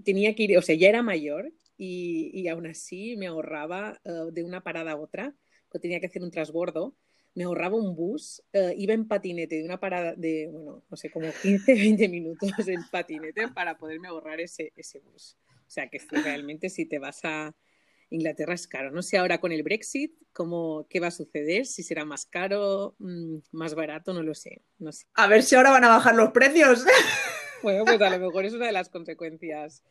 tenía 0.03 0.33
que 0.35 0.43
ir, 0.43 0.57
o 0.57 0.61
sea, 0.61 0.75
ya 0.75 0.89
era 0.89 1.03
mayor 1.03 1.53
y, 1.83 2.29
y 2.39 2.47
aún 2.47 2.67
así 2.67 3.17
me 3.17 3.25
ahorraba 3.25 3.99
uh, 4.03 4.29
de 4.29 4.43
una 4.43 4.61
parada 4.61 4.91
a 4.91 4.97
otra, 4.97 5.33
pues 5.67 5.81
tenía 5.81 5.99
que 5.99 6.05
hacer 6.05 6.21
un 6.21 6.29
transbordo, 6.29 6.95
me 7.33 7.45
ahorraba 7.45 7.75
un 7.75 7.95
bus, 7.95 8.43
uh, 8.53 8.69
iba 8.77 8.93
en 8.93 9.07
patinete 9.07 9.55
de 9.55 9.63
una 9.63 9.79
parada 9.79 10.13
de, 10.13 10.47
bueno, 10.51 10.83
no 10.87 10.95
sé, 10.95 11.09
como 11.09 11.27
15, 11.41 11.73
20 11.73 12.07
minutos 12.07 12.67
en 12.67 12.81
patinete 12.91 13.47
para 13.47 13.79
poderme 13.79 14.09
ahorrar 14.09 14.39
ese, 14.39 14.71
ese 14.75 14.99
bus. 14.99 15.35
O 15.65 15.71
sea 15.71 15.89
que 15.89 15.99
realmente 16.11 16.69
si 16.69 16.85
te 16.85 16.99
vas 16.99 17.21
a 17.23 17.55
Inglaterra 18.11 18.53
es 18.53 18.67
caro. 18.67 18.91
No 18.91 19.01
sé 19.01 19.17
ahora 19.17 19.39
con 19.39 19.51
el 19.51 19.63
Brexit 19.63 20.13
cómo, 20.33 20.85
qué 20.87 20.99
va 20.99 21.07
a 21.07 21.11
suceder, 21.11 21.65
si 21.65 21.81
será 21.81 22.05
más 22.05 22.27
caro, 22.27 22.93
mmm, 22.99 23.37
más 23.53 23.73
barato, 23.73 24.13
no 24.13 24.21
lo 24.21 24.35
sé, 24.35 24.61
no 24.77 24.91
sé. 24.91 25.07
A 25.15 25.25
ver 25.25 25.41
si 25.41 25.55
ahora 25.55 25.71
van 25.71 25.85
a 25.85 25.89
bajar 25.89 26.13
los 26.13 26.29
precios. 26.29 26.85
Bueno, 27.63 27.85
pues 27.85 28.01
a 28.01 28.09
lo 28.09 28.17
mejor 28.17 28.45
es 28.45 28.53
una 28.53 28.65
de 28.65 28.71
las 28.71 28.89
consecuencias 28.89 29.83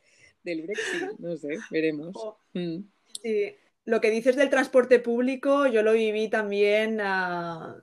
del 0.43 0.63
Brexit, 0.63 1.19
no 1.19 1.37
sé, 1.37 1.59
veremos. 1.71 2.13
Oh. 2.15 2.37
Mm. 2.55 2.85
Sí. 3.23 3.55
Lo 3.85 4.01
que 4.01 4.11
dices 4.11 4.37
del 4.37 4.51
transporte 4.51 4.99
público, 4.99 5.67
yo 5.67 5.83
lo 5.83 5.95
viví 5.95 6.29
también 6.29 7.01
uh, 7.01 7.75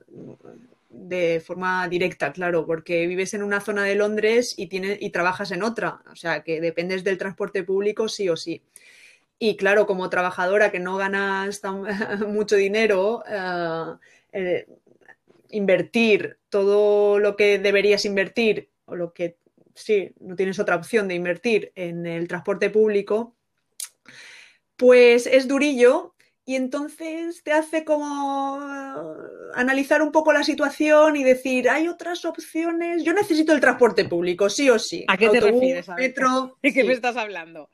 de 0.88 1.42
forma 1.44 1.88
directa, 1.88 2.32
claro, 2.32 2.64
porque 2.66 3.06
vives 3.06 3.34
en 3.34 3.42
una 3.42 3.60
zona 3.60 3.84
de 3.84 3.94
Londres 3.94 4.54
y, 4.56 4.68
tienes, 4.68 4.98
y 5.00 5.10
trabajas 5.10 5.50
en 5.50 5.62
otra, 5.62 6.00
o 6.10 6.16
sea, 6.16 6.42
que 6.42 6.60
dependes 6.60 7.04
del 7.04 7.18
transporte 7.18 7.62
público 7.62 8.08
sí 8.08 8.28
o 8.28 8.36
sí. 8.36 8.62
Y 9.38 9.56
claro, 9.56 9.86
como 9.86 10.08
trabajadora 10.08 10.70
que 10.70 10.80
no 10.80 10.96
ganas 10.96 11.60
tan, 11.60 11.82
mucho 12.32 12.56
dinero, 12.56 13.22
uh, 13.28 13.98
eh, 14.32 14.66
invertir 15.50 16.38
todo 16.48 17.18
lo 17.18 17.36
que 17.36 17.58
deberías 17.58 18.04
invertir 18.04 18.68
o 18.86 18.96
lo 18.96 19.12
que 19.12 19.36
sí, 19.78 20.12
no 20.20 20.36
tienes 20.36 20.58
otra 20.58 20.76
opción 20.76 21.08
de 21.08 21.14
invertir 21.14 21.72
en 21.74 22.06
el 22.06 22.28
transporte 22.28 22.70
público, 22.70 23.34
pues 24.76 25.26
es 25.26 25.48
durillo 25.48 26.14
y 26.44 26.56
entonces 26.56 27.42
te 27.42 27.52
hace 27.52 27.84
como 27.84 28.58
analizar 29.54 30.00
un 30.00 30.12
poco 30.12 30.32
la 30.32 30.44
situación 30.44 31.16
y 31.16 31.24
decir, 31.24 31.68
hay 31.68 31.88
otras 31.88 32.24
opciones, 32.24 33.04
yo 33.04 33.12
necesito 33.12 33.52
el 33.52 33.60
transporte 33.60 34.06
público, 34.06 34.48
sí 34.48 34.70
o 34.70 34.78
sí. 34.78 35.04
¿A 35.08 35.16
qué 35.16 35.28
te 35.28 35.40
refieres? 35.40 35.86
¿De 35.96 36.72
qué 36.72 36.84
me 36.84 36.94
estás 36.94 37.16
hablando? 37.16 37.68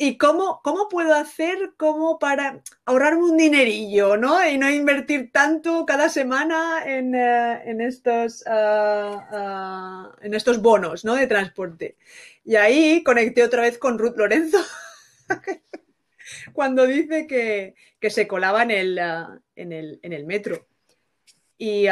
¿Y 0.00 0.16
cómo, 0.16 0.62
cómo 0.64 0.88
puedo 0.88 1.14
hacer 1.14 1.74
como 1.76 2.18
para 2.18 2.62
ahorrarme 2.86 3.22
un 3.22 3.36
dinerillo, 3.36 4.16
¿no? 4.16 4.42
Y 4.48 4.56
no 4.56 4.70
invertir 4.70 5.30
tanto 5.30 5.84
cada 5.84 6.08
semana 6.08 6.82
en, 6.86 7.14
eh, 7.14 7.60
en 7.66 7.82
estos, 7.82 8.42
ah, 8.46 9.28
ah, 9.30 10.16
en 10.22 10.32
estos 10.32 10.62
bonos, 10.62 11.04
¿no? 11.04 11.16
De 11.16 11.26
transporte. 11.26 11.98
Y 12.46 12.56
ahí 12.56 13.02
conecté 13.04 13.42
otra 13.42 13.60
vez 13.60 13.76
con 13.76 13.98
Ruth 13.98 14.16
Lorenzo, 14.16 14.64
cuando 16.54 16.86
dice 16.86 17.26
que, 17.26 17.74
que 18.00 18.08
se 18.08 18.26
colaba 18.26 18.62
en 18.62 18.70
el, 18.70 18.98
ah, 19.00 19.38
en 19.54 19.72
el, 19.72 20.00
en 20.02 20.14
el 20.14 20.24
metro. 20.24 20.66
Y 21.58 21.84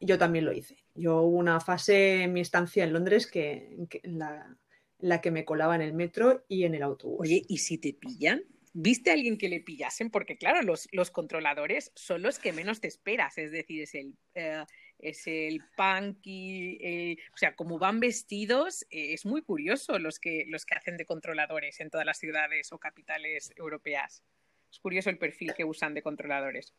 yo 0.00 0.18
también 0.18 0.46
lo 0.46 0.52
hice. 0.54 0.82
Yo 0.94 1.20
hubo 1.20 1.36
una 1.36 1.60
fase 1.60 2.22
en 2.22 2.32
mi 2.32 2.40
estancia 2.40 2.84
en 2.84 2.94
Londres 2.94 3.26
que, 3.26 3.86
la, 4.04 4.56
la 5.04 5.20
que 5.20 5.30
me 5.30 5.44
colaba 5.44 5.74
en 5.74 5.82
el 5.82 5.92
metro 5.92 6.46
y 6.48 6.64
en 6.64 6.74
el 6.74 6.82
autobús. 6.82 7.20
Oye, 7.20 7.42
¿y 7.46 7.58
si 7.58 7.76
te 7.76 7.92
pillan? 7.92 8.42
¿Viste 8.72 9.10
a 9.10 9.12
alguien 9.12 9.36
que 9.36 9.50
le 9.50 9.60
pillasen? 9.60 10.10
Porque 10.10 10.38
claro, 10.38 10.62
los, 10.62 10.88
los 10.92 11.10
controladores 11.10 11.92
son 11.94 12.22
los 12.22 12.38
que 12.38 12.54
menos 12.54 12.80
te 12.80 12.88
esperas, 12.88 13.36
es 13.36 13.52
decir, 13.52 13.82
es 13.82 13.94
el, 13.94 14.16
eh, 14.34 14.64
es 14.98 15.26
el 15.26 15.60
punky, 15.76 16.78
eh, 16.80 17.16
o 17.34 17.36
sea, 17.36 17.54
como 17.54 17.78
van 17.78 18.00
vestidos, 18.00 18.84
eh, 18.84 19.12
es 19.12 19.26
muy 19.26 19.42
curioso 19.42 19.98
los 19.98 20.18
que, 20.18 20.46
los 20.48 20.64
que 20.64 20.74
hacen 20.74 20.96
de 20.96 21.04
controladores 21.04 21.80
en 21.80 21.90
todas 21.90 22.06
las 22.06 22.16
ciudades 22.16 22.72
o 22.72 22.78
capitales 22.78 23.52
europeas. 23.56 24.24
Es 24.72 24.78
curioso 24.78 25.10
el 25.10 25.18
perfil 25.18 25.52
que 25.52 25.66
usan 25.66 25.92
de 25.92 26.00
controladores. 26.00 26.72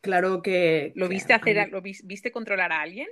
Claro 0.00 0.40
que... 0.40 0.92
¿Lo 0.96 1.08
viste, 1.08 1.34
hacer, 1.34 1.68
¿lo 1.68 1.82
viste 1.82 2.32
controlar 2.32 2.72
a 2.72 2.80
alguien? 2.80 3.08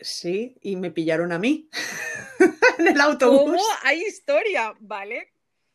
Sí, 0.00 0.56
y 0.60 0.74
me 0.74 0.90
pillaron 0.90 1.30
a 1.30 1.38
mí. 1.38 1.70
en 2.86 2.94
el 2.94 3.00
autobús. 3.00 3.52
¿Cómo? 3.52 3.62
Hay 3.84 4.02
historia, 4.02 4.74
¿vale? 4.80 5.32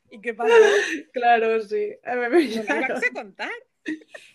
¿Y 0.09 0.21
qué 0.21 0.33
pasó? 0.33 0.53
Claro, 1.13 1.61
sí. 1.61 1.95
Me 2.05 2.29
vas 2.29 3.03
a 3.03 3.13
contar? 3.13 3.51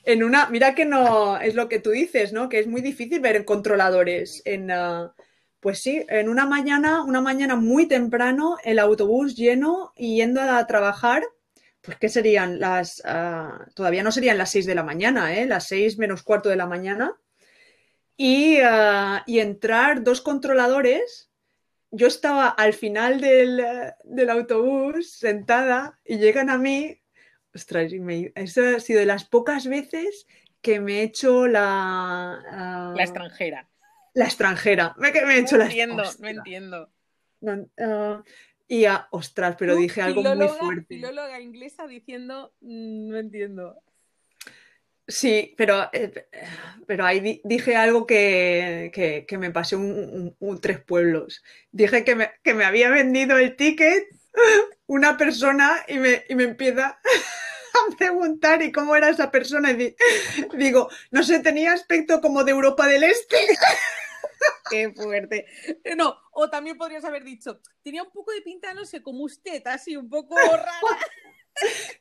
En 0.04 0.24
una, 0.24 0.48
mira 0.48 0.74
que 0.74 0.84
no, 0.84 1.38
es 1.38 1.54
lo 1.54 1.68
que 1.68 1.78
tú 1.78 1.90
dices, 1.90 2.32
¿no? 2.32 2.48
Que 2.48 2.58
es 2.58 2.66
muy 2.66 2.80
difícil 2.80 3.20
ver 3.20 3.44
controladores. 3.44 4.42
En, 4.44 4.70
uh, 4.70 5.10
pues 5.60 5.80
sí, 5.80 6.04
en 6.08 6.28
una 6.28 6.46
mañana, 6.46 7.04
una 7.04 7.20
mañana 7.20 7.56
muy 7.56 7.86
temprano, 7.86 8.56
el 8.64 8.78
autobús 8.78 9.36
lleno 9.36 9.92
y 9.96 10.16
yendo 10.16 10.40
a 10.40 10.66
trabajar, 10.66 11.22
pues 11.82 11.98
¿qué 11.98 12.08
serían? 12.08 12.58
Las, 12.60 13.02
uh, 13.04 13.70
todavía 13.74 14.02
no 14.02 14.12
serían 14.12 14.38
las 14.38 14.50
seis 14.50 14.66
de 14.66 14.74
la 14.74 14.82
mañana, 14.82 15.36
¿eh? 15.36 15.46
Las 15.46 15.68
seis 15.68 15.98
menos 15.98 16.22
cuarto 16.22 16.48
de 16.48 16.56
la 16.56 16.66
mañana. 16.66 17.14
Y, 18.16 18.60
uh, 18.60 19.20
y 19.26 19.40
entrar 19.40 20.02
dos 20.02 20.20
controladores 20.20 21.31
yo 21.92 22.06
estaba 22.06 22.48
al 22.48 22.72
final 22.72 23.20
del, 23.20 23.62
del, 24.02 24.30
autobús 24.30 25.12
sentada 25.12 26.00
y 26.04 26.16
llegan 26.16 26.50
a 26.50 26.58
mí. 26.58 26.98
Ostras, 27.54 27.92
me, 27.92 28.32
eso 28.34 28.62
ha 28.76 28.80
sido 28.80 29.00
de 29.00 29.06
las 29.06 29.24
pocas 29.24 29.66
veces 29.66 30.26
que 30.62 30.80
me 30.80 31.00
he 31.00 31.02
hecho 31.02 31.46
la. 31.46 32.92
Uh, 32.92 32.96
la 32.96 33.02
extranjera. 33.02 33.68
La 34.14 34.24
extranjera. 34.24 34.94
Me, 34.96 35.12
me 35.12 35.34
he 35.34 35.40
hecho 35.40 35.56
no 35.56 35.64
la 35.64 35.64
entiendo, 35.66 36.02
no 36.18 36.28
entiendo. 36.28 36.92
No, 37.40 37.52
uh, 37.52 38.22
y 38.68 38.86
a, 38.86 39.08
ostras, 39.10 39.56
pero 39.58 39.76
dije 39.76 40.00
algo 40.00 40.22
filóloga, 40.22 40.50
muy 40.50 40.58
fuerte. 40.58 40.94
Filóloga 40.94 41.40
inglesa 41.40 41.86
diciendo, 41.86 42.54
mm, 42.60 43.08
no 43.08 43.18
entiendo. 43.18 43.82
Sí, 45.06 45.54
pero, 45.56 45.90
eh, 45.92 46.28
pero 46.86 47.04
ahí 47.04 47.40
dije 47.44 47.76
algo 47.76 48.06
que, 48.06 48.90
que, 48.94 49.26
que 49.26 49.38
me 49.38 49.50
pasé 49.50 49.76
un, 49.76 49.90
un, 49.90 50.36
un, 50.38 50.60
tres 50.60 50.80
pueblos. 50.80 51.42
Dije 51.72 52.04
que 52.04 52.14
me, 52.14 52.30
que 52.42 52.54
me, 52.54 52.64
había 52.64 52.88
vendido 52.88 53.36
el 53.36 53.56
ticket 53.56 54.06
una 54.86 55.16
persona 55.16 55.84
y 55.88 55.98
me, 55.98 56.24
y 56.28 56.34
me 56.34 56.44
empieza 56.44 57.00
a 57.92 57.96
preguntar 57.96 58.62
y 58.62 58.70
cómo 58.70 58.94
era 58.94 59.08
esa 59.08 59.30
persona. 59.30 59.72
Y 59.72 59.74
di, 59.74 59.96
digo, 60.56 60.88
no 61.10 61.22
sé, 61.22 61.40
tenía 61.40 61.72
aspecto 61.72 62.20
como 62.20 62.44
de 62.44 62.52
Europa 62.52 62.86
del 62.86 63.04
Este. 63.04 63.36
Qué 64.70 64.92
fuerte. 64.92 65.46
No, 65.96 66.16
o 66.32 66.48
también 66.48 66.76
podrías 66.76 67.04
haber 67.04 67.24
dicho, 67.24 67.60
tenía 67.82 68.02
un 68.02 68.10
poco 68.10 68.32
de 68.32 68.40
pinta, 68.40 68.72
no 68.74 68.84
sé, 68.84 69.02
como 69.02 69.24
usted, 69.24 69.64
así 69.66 69.96
un 69.96 70.08
poco 70.08 70.36
rara. 70.36 70.98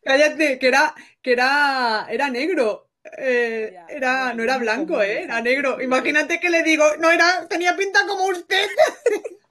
Cállate, 0.04 0.58
que 0.60 0.68
era, 0.68 0.96
que 1.22 1.34
era, 1.34 2.08
era 2.10 2.30
negro. 2.30 2.91
Eh, 3.18 3.76
era, 3.90 4.34
no 4.34 4.44
era 4.44 4.58
blanco, 4.58 5.02
¿eh? 5.02 5.24
era 5.24 5.42
negro. 5.42 5.82
Imagínate 5.82 6.40
que 6.40 6.50
le 6.50 6.64
digo, 6.64 6.86
no 7.00 7.10
era, 7.10 7.48
tenía 7.48 7.76
pinta 7.76 8.06
como 8.08 8.26
usted. 8.26 8.68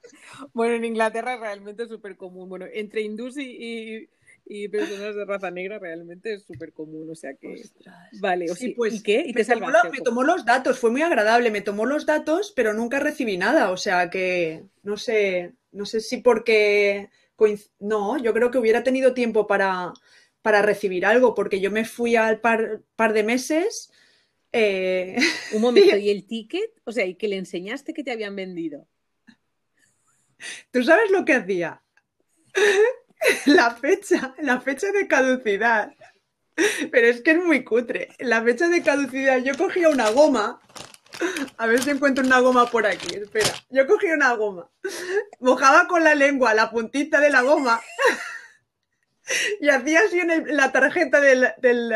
Bueno, 0.54 0.74
en 0.74 0.84
Inglaterra 0.86 1.36
realmente 1.36 1.82
es 1.82 1.90
súper 1.90 2.16
común. 2.16 2.48
Bueno, 2.48 2.66
entre 2.72 3.02
hindús 3.02 3.36
y, 3.36 3.42
y, 3.42 4.08
y, 4.46 4.68
personas 4.68 5.14
de 5.14 5.24
raza 5.26 5.50
negra 5.50 5.78
realmente 5.78 6.32
es 6.32 6.44
súper 6.44 6.72
común. 6.72 7.08
O 7.10 7.14
sea 7.14 7.34
que. 7.34 7.60
Ostras. 7.60 8.08
Vale, 8.20 8.50
o 8.50 8.54
sí, 8.54 8.68
sea, 8.68 8.74
pues, 8.76 8.94
¿y 8.94 9.02
qué? 9.02 9.22
¿Y 9.26 9.34
me, 9.34 9.44
te 9.44 9.52
tomó 9.52 9.70
lo, 9.70 9.90
me 9.90 10.00
tomó 10.00 10.22
los 10.22 10.44
datos, 10.46 10.78
fue 10.78 10.90
muy 10.90 11.02
agradable. 11.02 11.50
Me 11.50 11.60
tomó 11.60 11.84
los 11.84 12.06
datos, 12.06 12.52
pero 12.56 12.72
nunca 12.72 13.00
recibí 13.00 13.36
nada. 13.36 13.70
O 13.70 13.76
sea 13.76 14.08
que 14.08 14.64
no 14.82 14.96
sé, 14.96 15.52
no 15.72 15.84
sé 15.84 16.00
si 16.00 16.18
porque. 16.18 17.10
No, 17.78 18.18
yo 18.18 18.34
creo 18.34 18.50
que 18.50 18.58
hubiera 18.58 18.82
tenido 18.82 19.14
tiempo 19.14 19.46
para 19.46 19.94
para 20.42 20.62
recibir 20.62 21.06
algo, 21.06 21.34
porque 21.34 21.60
yo 21.60 21.70
me 21.70 21.84
fui 21.84 22.16
al 22.16 22.40
par, 22.40 22.82
par 22.96 23.12
de 23.12 23.24
meses. 23.24 23.92
Eh... 24.52 25.16
Un 25.52 25.62
momento, 25.62 25.96
¿y 25.96 26.10
el 26.10 26.26
ticket? 26.26 26.70
O 26.84 26.92
sea, 26.92 27.04
¿y 27.06 27.14
que 27.14 27.28
le 27.28 27.36
enseñaste 27.36 27.94
que 27.94 28.04
te 28.04 28.10
habían 28.10 28.36
vendido? 28.36 28.86
¿Tú 30.70 30.82
sabes 30.82 31.10
lo 31.10 31.24
que 31.24 31.34
hacía? 31.34 31.82
La 33.46 33.74
fecha, 33.74 34.34
la 34.38 34.62
fecha 34.62 34.90
de 34.92 35.06
caducidad. 35.06 35.92
Pero 36.90 37.06
es 37.06 37.20
que 37.20 37.32
es 37.32 37.44
muy 37.44 37.64
cutre. 37.64 38.08
La 38.18 38.42
fecha 38.42 38.68
de 38.68 38.82
caducidad, 38.82 39.38
yo 39.38 39.54
cogía 39.56 39.90
una 39.90 40.10
goma. 40.10 40.60
A 41.58 41.66
ver 41.66 41.82
si 41.82 41.90
encuentro 41.90 42.24
una 42.24 42.40
goma 42.40 42.70
por 42.70 42.86
aquí. 42.86 43.14
Espera. 43.14 43.50
Yo 43.68 43.86
cogía 43.86 44.14
una 44.14 44.32
goma. 44.34 44.70
Mojaba 45.38 45.86
con 45.86 46.02
la 46.02 46.14
lengua 46.14 46.54
la 46.54 46.70
puntita 46.70 47.20
de 47.20 47.30
la 47.30 47.42
goma 47.42 47.80
y 49.60 49.68
hacía 49.68 50.00
así 50.00 50.18
en, 50.18 50.30
el, 50.30 50.56
la 50.56 50.72
tarjeta 50.72 51.20
del, 51.20 51.48
del, 51.58 51.92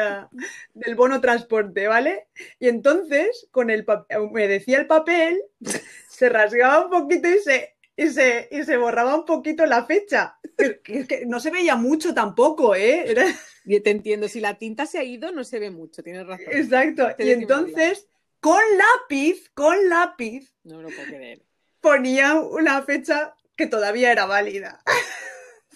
del, 0.75 0.95
bono 0.95 1.21
transporte, 1.21 1.87
¿vale? 1.87 2.29
Y 2.59 2.69
entonces, 2.69 3.49
con 3.51 3.71
el 3.71 3.87
humedecía 4.21 4.79
el 4.79 4.87
papel, 4.87 5.41
se 6.09 6.29
rasgaba 6.29 6.85
un 6.85 6.91
poquito 6.91 7.29
y 7.29 7.39
se, 7.39 7.75
y 7.97 8.09
se, 8.09 8.49
y 8.51 8.65
se 8.65 8.77
borraba 8.77 9.15
un 9.17 9.25
poquito 9.25 9.67
la 9.67 9.85
fecha. 9.85 10.39
Es 10.57 10.79
que, 10.83 11.07
que 11.07 11.27
no 11.27 11.41
se 11.41 11.51
veía 11.51 11.77
mucho 11.77 12.15
tampoco, 12.15 12.75
¿eh? 12.75 13.11
Era... 13.11 13.25
Yo 13.67 13.83
te 13.83 13.91
entiendo, 13.91 14.29
si 14.29 14.41
la 14.41 14.59
tinta 14.59 14.85
se 14.85 14.99
ha 14.99 15.05
ido, 15.05 15.33
no 15.33 15.43
se 15.43 15.59
ve 15.59 15.71
mucho, 15.71 16.03
tienes 16.03 16.27
razón. 16.27 16.47
Exacto. 16.51 17.09
Y 17.19 17.31
entonces, 17.31 18.07
con 18.39 18.61
lápiz, 18.77 19.49
con 19.55 19.89
lápiz, 19.89 20.55
no 20.65 20.77
me 20.77 20.83
lo 20.83 20.89
puedo 20.91 21.07
creer. 21.07 21.43
ponía 21.81 22.35
una 22.35 22.83
fecha 22.83 23.35
que 23.57 23.67
todavía 23.67 24.13
era 24.13 24.27
válida. 24.27 24.83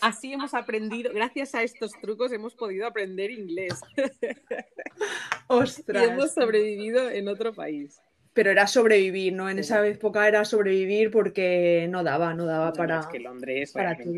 Así 0.01 0.33
hemos 0.33 0.55
aprendido, 0.55 1.13
gracias 1.13 1.55
a 1.55 1.63
estos 1.63 1.93
trucos 2.01 2.33
hemos 2.33 2.55
podido 2.55 2.87
aprender 2.87 3.31
inglés. 3.31 3.81
Ostras. 5.49 6.05
Y 6.05 6.11
hemos 6.11 6.33
sobrevivido 6.33 7.11
en 7.11 7.29
otro 7.29 7.55
país. 7.55 8.01
Pero 8.33 8.51
era 8.51 8.67
sobrevivir, 8.67 9.33
¿no? 9.33 9.51
En 9.51 9.59
esa 9.59 9.85
época 9.87 10.29
era 10.29 10.45
sobrevivir 10.45 11.11
porque 11.11 11.87
no 11.91 12.05
daba, 12.05 12.35
no 12.35 12.45
daba 12.45 12.67
No, 12.67 12.73
para, 12.73 13.01
es 13.01 13.07
que 13.07 13.19
Londres 13.19 13.73
para 13.73 13.97
todo. 13.97 14.13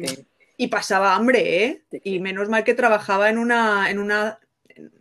Y 0.57 0.69
pasaba 0.69 1.15
hambre, 1.15 1.65
¿eh? 1.65 1.85
Y 2.05 2.21
menos 2.21 2.51
mal 2.51 2.65
que 2.65 2.75
trabajaba 2.75 3.31
en 3.31 3.39
una, 3.39 3.91
en 3.91 3.99
una, 3.99 4.39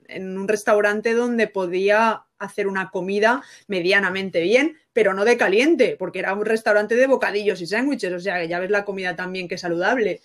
en 0.07 0.37
un 0.37 0.47
restaurante 0.47 1.13
donde 1.13 1.47
podía 1.47 2.23
hacer 2.39 2.67
una 2.67 2.89
comida 2.89 3.43
medianamente 3.67 4.41
bien, 4.41 4.77
pero 4.93 5.13
no 5.13 5.25
de 5.25 5.37
caliente, 5.37 5.95
porque 5.99 6.19
era 6.19 6.33
un 6.33 6.45
restaurante 6.45 6.95
de 6.95 7.07
bocadillos 7.07 7.61
y 7.61 7.67
sándwiches, 7.67 8.13
o 8.13 8.19
sea 8.19 8.39
que 8.39 8.47
ya 8.47 8.59
ves 8.59 8.71
la 8.71 8.85
comida 8.85 9.15
también 9.15 9.47
que 9.47 9.55
es 9.55 9.61
saludable. 9.61 10.21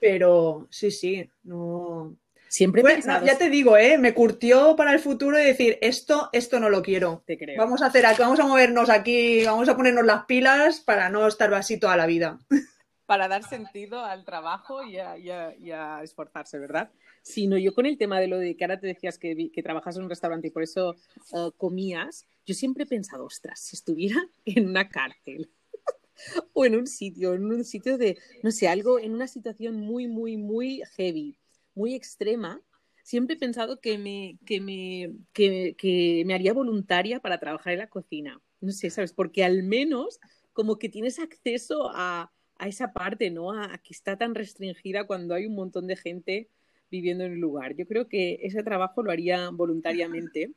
Pero 0.00 0.68
sí, 0.70 0.90
sí, 0.90 1.28
no. 1.42 2.14
Siempre 2.50 2.82
no, 2.82 3.24
ya 3.26 3.36
te 3.36 3.50
digo, 3.50 3.76
¿eh? 3.76 3.98
Me 3.98 4.14
curtió 4.14 4.74
para 4.74 4.92
el 4.94 5.00
futuro 5.00 5.38
y 5.38 5.44
decir, 5.44 5.76
esto, 5.82 6.30
esto 6.32 6.58
no 6.58 6.70
lo 6.70 6.82
quiero. 6.82 7.22
te 7.26 7.36
creo. 7.36 7.58
Vamos 7.58 7.82
a 7.82 7.86
hacer 7.86 8.06
aquí, 8.06 8.22
vamos 8.22 8.40
a 8.40 8.46
movernos 8.46 8.88
aquí, 8.88 9.44
vamos 9.44 9.68
a 9.68 9.76
ponernos 9.76 10.06
las 10.06 10.24
pilas 10.24 10.80
para 10.80 11.10
no 11.10 11.26
estar 11.26 11.52
así 11.52 11.78
toda 11.78 11.96
la 11.96 12.06
vida. 12.06 12.38
para 13.04 13.26
dar 13.28 13.42
sentido 13.42 14.04
al 14.04 14.24
trabajo 14.24 14.82
y 14.82 14.98
a, 14.98 15.18
y 15.18 15.30
a- 15.30 15.54
y 15.56 15.70
a 15.72 16.02
esforzarse, 16.02 16.58
¿verdad? 16.58 16.90
Sino 17.22 17.58
yo 17.58 17.74
con 17.74 17.86
el 17.86 17.98
tema 17.98 18.20
de 18.20 18.28
lo 18.28 18.38
de 18.38 18.56
que 18.56 18.64
ahora 18.64 18.80
te 18.80 18.86
decías 18.86 19.18
que, 19.18 19.50
trabajas 19.62 19.96
en 19.96 20.04
un 20.04 20.08
restaurante 20.08 20.48
y 20.48 20.50
por 20.50 20.62
eso 20.62 20.96
comías, 21.56 22.26
yo 22.46 22.54
siempre 22.54 22.84
he 22.84 22.86
pensado, 22.86 23.24
ostras, 23.24 23.60
si 23.60 23.76
estuviera 23.76 24.16
en 24.44 24.68
una 24.68 24.88
cárcel 24.88 25.50
o 26.52 26.64
en 26.64 26.76
un 26.76 26.86
sitio, 26.86 27.34
en 27.34 27.44
un 27.44 27.64
sitio 27.64 27.98
de, 27.98 28.18
no 28.42 28.50
sé, 28.50 28.68
algo, 28.68 28.98
en 28.98 29.12
una 29.12 29.28
situación 29.28 29.76
muy, 29.76 30.08
muy, 30.08 30.36
muy 30.36 30.82
heavy, 30.96 31.38
muy 31.74 31.94
extrema, 31.94 32.62
siempre 33.02 33.36
he 33.36 33.38
pensado 33.38 33.80
que 33.80 33.98
me, 33.98 34.38
que 34.44 34.60
me, 34.60 35.14
que 35.32 36.22
me 36.26 36.34
haría 36.34 36.52
voluntaria 36.52 37.20
para 37.20 37.38
trabajar 37.38 37.72
en 37.72 37.78
la 37.78 37.88
cocina. 37.88 38.40
No 38.60 38.72
sé, 38.72 38.90
¿sabes? 38.90 39.12
Porque 39.12 39.44
al 39.44 39.62
menos 39.62 40.18
como 40.52 40.78
que 40.78 40.88
tienes 40.88 41.18
acceso 41.18 41.90
a, 41.94 42.32
a 42.58 42.68
esa 42.68 42.92
parte, 42.92 43.30
¿no? 43.30 43.52
A, 43.52 43.78
que 43.78 43.94
está 43.94 44.18
tan 44.18 44.34
restringida 44.34 45.06
cuando 45.06 45.34
hay 45.34 45.46
un 45.46 45.54
montón 45.54 45.86
de 45.86 45.96
gente 45.96 46.50
viviendo 46.90 47.24
en 47.24 47.32
el 47.32 47.38
lugar. 47.38 47.74
Yo 47.76 47.86
creo 47.86 48.08
que 48.08 48.38
ese 48.42 48.62
trabajo 48.62 49.02
lo 49.02 49.10
haría 49.10 49.50
voluntariamente. 49.50 50.52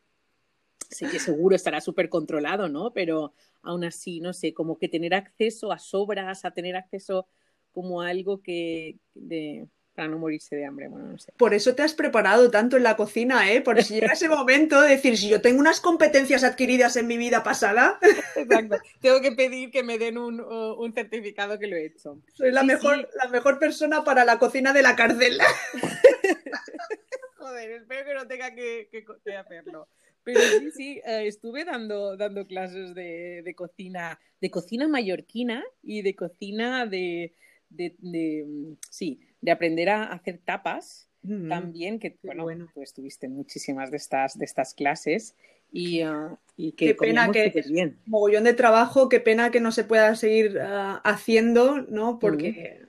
Sé 0.89 1.07
que 1.09 1.19
seguro 1.19 1.55
estará 1.55 1.79
súper 1.79 2.09
controlado, 2.09 2.67
¿no? 2.67 2.91
Pero 2.93 3.33
aún 3.61 3.83
así, 3.83 4.19
no 4.19 4.33
sé, 4.33 4.53
como 4.53 4.77
que 4.77 4.89
tener 4.89 5.13
acceso 5.13 5.71
a 5.71 5.79
sobras, 5.79 6.43
a 6.43 6.51
tener 6.51 6.75
acceso 6.75 7.27
como 7.71 8.01
a 8.01 8.09
algo 8.09 8.41
que 8.41 8.97
de, 9.13 9.67
para 9.93 10.07
no 10.07 10.17
morirse 10.17 10.55
de 10.55 10.65
hambre, 10.65 10.88
bueno, 10.88 11.07
no 11.07 11.17
sé. 11.17 11.33
Por 11.38 11.53
eso 11.53 11.75
te 11.75 11.83
has 11.83 11.93
preparado 11.93 12.50
tanto 12.50 12.77
en 12.77 12.83
la 12.83 12.95
cocina, 12.95 13.51
¿eh? 13.51 13.62
Por 13.62 13.81
si 13.83 13.95
llega 13.95 14.13
ese 14.13 14.29
momento 14.29 14.81
de 14.81 14.89
decir, 14.89 15.17
si 15.17 15.29
yo 15.29 15.41
tengo 15.41 15.60
unas 15.60 15.81
competencias 15.81 16.43
adquiridas 16.43 16.95
en 16.95 17.07
mi 17.07 17.17
vida 17.17 17.43
pasada. 17.43 18.00
Exacto. 18.36 18.77
Tengo 19.01 19.21
que 19.21 19.33
pedir 19.33 19.69
que 19.69 19.83
me 19.83 19.98
den 19.98 20.17
un, 20.17 20.39
un 20.39 20.93
certificado 20.93 21.60
que 21.60 21.67
lo 21.67 21.75
he 21.75 21.86
hecho. 21.86 22.17
Soy 22.33 22.51
la, 22.51 22.63
mejor, 22.63 23.10
la 23.21 23.29
mejor 23.29 23.60
persona 23.60 24.03
para 24.03 24.24
la 24.24 24.39
cocina 24.39 24.71
de 24.71 24.81
la 24.81 24.95
cárcel. 24.95 25.38
Joder, 27.38 27.71
espero 27.71 28.05
que 28.05 28.13
no 28.13 28.27
tenga 28.27 28.55
que, 28.55 28.88
que, 28.91 29.36
hacerlo. 29.36 29.88
Pero 30.24 30.39
sí, 30.39 30.71
sí, 30.71 31.01
eh, 31.05 31.27
estuve 31.27 31.65
dando, 31.65 32.15
dando 32.15 32.45
clases 32.45 32.93
de, 32.93 33.41
de, 33.43 33.55
cocina, 33.55 34.19
de 34.39 34.51
cocina 34.51 34.88
mallorquina 34.88 35.63
y 35.81 36.03
de 36.03 36.15
cocina 36.15 36.86
de, 36.86 37.33
de, 37.71 37.95
de 37.99 38.75
sí, 38.89 39.19
de 39.41 39.51
aprender 39.51 39.89
a 39.89 40.03
hacer 40.05 40.39
tapas 40.43 41.07
también, 41.47 41.99
que 41.99 42.17
bueno, 42.23 42.43
bueno, 42.43 42.67
pues 42.73 42.93
tuviste 42.93 43.27
muchísimas 43.27 43.91
de 43.91 43.97
estas, 43.97 44.39
de 44.39 44.45
estas 44.45 44.73
clases 44.73 45.35
y, 45.71 46.03
uh, 46.03 46.35
y 46.57 46.71
que 46.71 46.87
qué 46.87 46.95
pena 46.95 47.31
que 47.31 47.53
bien. 47.67 47.99
mogollón 48.07 48.43
de 48.43 48.53
trabajo, 48.53 49.07
qué 49.07 49.19
pena 49.19 49.51
que 49.51 49.59
no 49.59 49.71
se 49.71 49.83
pueda 49.83 50.15
seguir 50.15 50.57
uh, 50.57 50.99
haciendo, 51.03 51.83
¿no? 51.83 52.17
Porque 52.17 52.87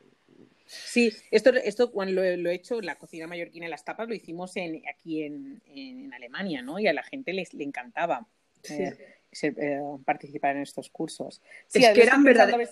Sí, 0.72 1.12
esto, 1.30 1.50
esto 1.50 1.92
cuando 1.92 2.22
lo, 2.22 2.50
he 2.50 2.54
hecho, 2.54 2.80
la 2.80 2.96
cocina 2.96 3.26
mallorquina 3.26 3.66
y 3.66 3.68
las 3.68 3.84
tapas, 3.84 4.08
lo 4.08 4.14
hicimos 4.14 4.56
en, 4.56 4.82
aquí 4.88 5.22
en, 5.22 5.60
en, 5.66 6.14
Alemania, 6.14 6.62
¿no? 6.62 6.78
Y 6.78 6.86
a 6.86 6.94
la 6.94 7.02
gente 7.02 7.34
les, 7.34 7.52
le 7.52 7.64
encantaba 7.64 8.26
eh, 8.70 8.96
eh, 9.42 9.80
participar 10.04 10.56
en 10.56 10.62
estos 10.62 10.88
cursos. 10.88 11.42
Sí, 11.66 11.84
es 11.84 11.90
que 11.90 12.02
eran 12.02 12.24
verdaderos 12.24 12.70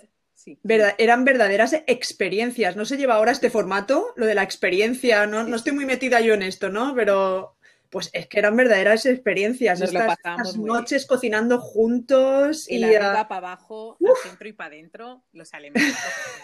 eran 0.98 1.24
verdaderas 1.24 1.72
experiencias. 1.86 2.76
No 2.76 2.84
se 2.84 2.96
lleva 2.96 3.14
ahora 3.14 3.32
este 3.32 3.50
formato, 3.50 4.12
lo 4.16 4.26
de 4.26 4.34
la 4.34 4.42
experiencia. 4.42 5.26
No, 5.26 5.44
no 5.44 5.56
estoy 5.56 5.72
muy 5.72 5.86
metida 5.86 6.20
yo 6.20 6.34
en 6.34 6.42
esto, 6.42 6.68
¿no? 6.68 6.94
Pero 6.94 7.56
pues 7.90 8.08
es 8.12 8.28
que 8.28 8.38
eran 8.38 8.56
verdaderas 8.56 9.04
experiencias. 9.04 9.80
Nos 9.80 9.92
estas, 9.92 10.56
noches 10.56 11.06
cocinando 11.06 11.60
juntos. 11.60 12.70
Y, 12.70 12.78
la 12.78 12.88
ruta 12.88 13.28
para 13.28 13.48
abajo, 13.48 13.98
al 14.00 14.16
centro 14.22 14.48
y 14.48 14.52
para 14.52 14.74
adentro, 14.74 15.24
los 15.32 15.52
alemanes 15.52 15.94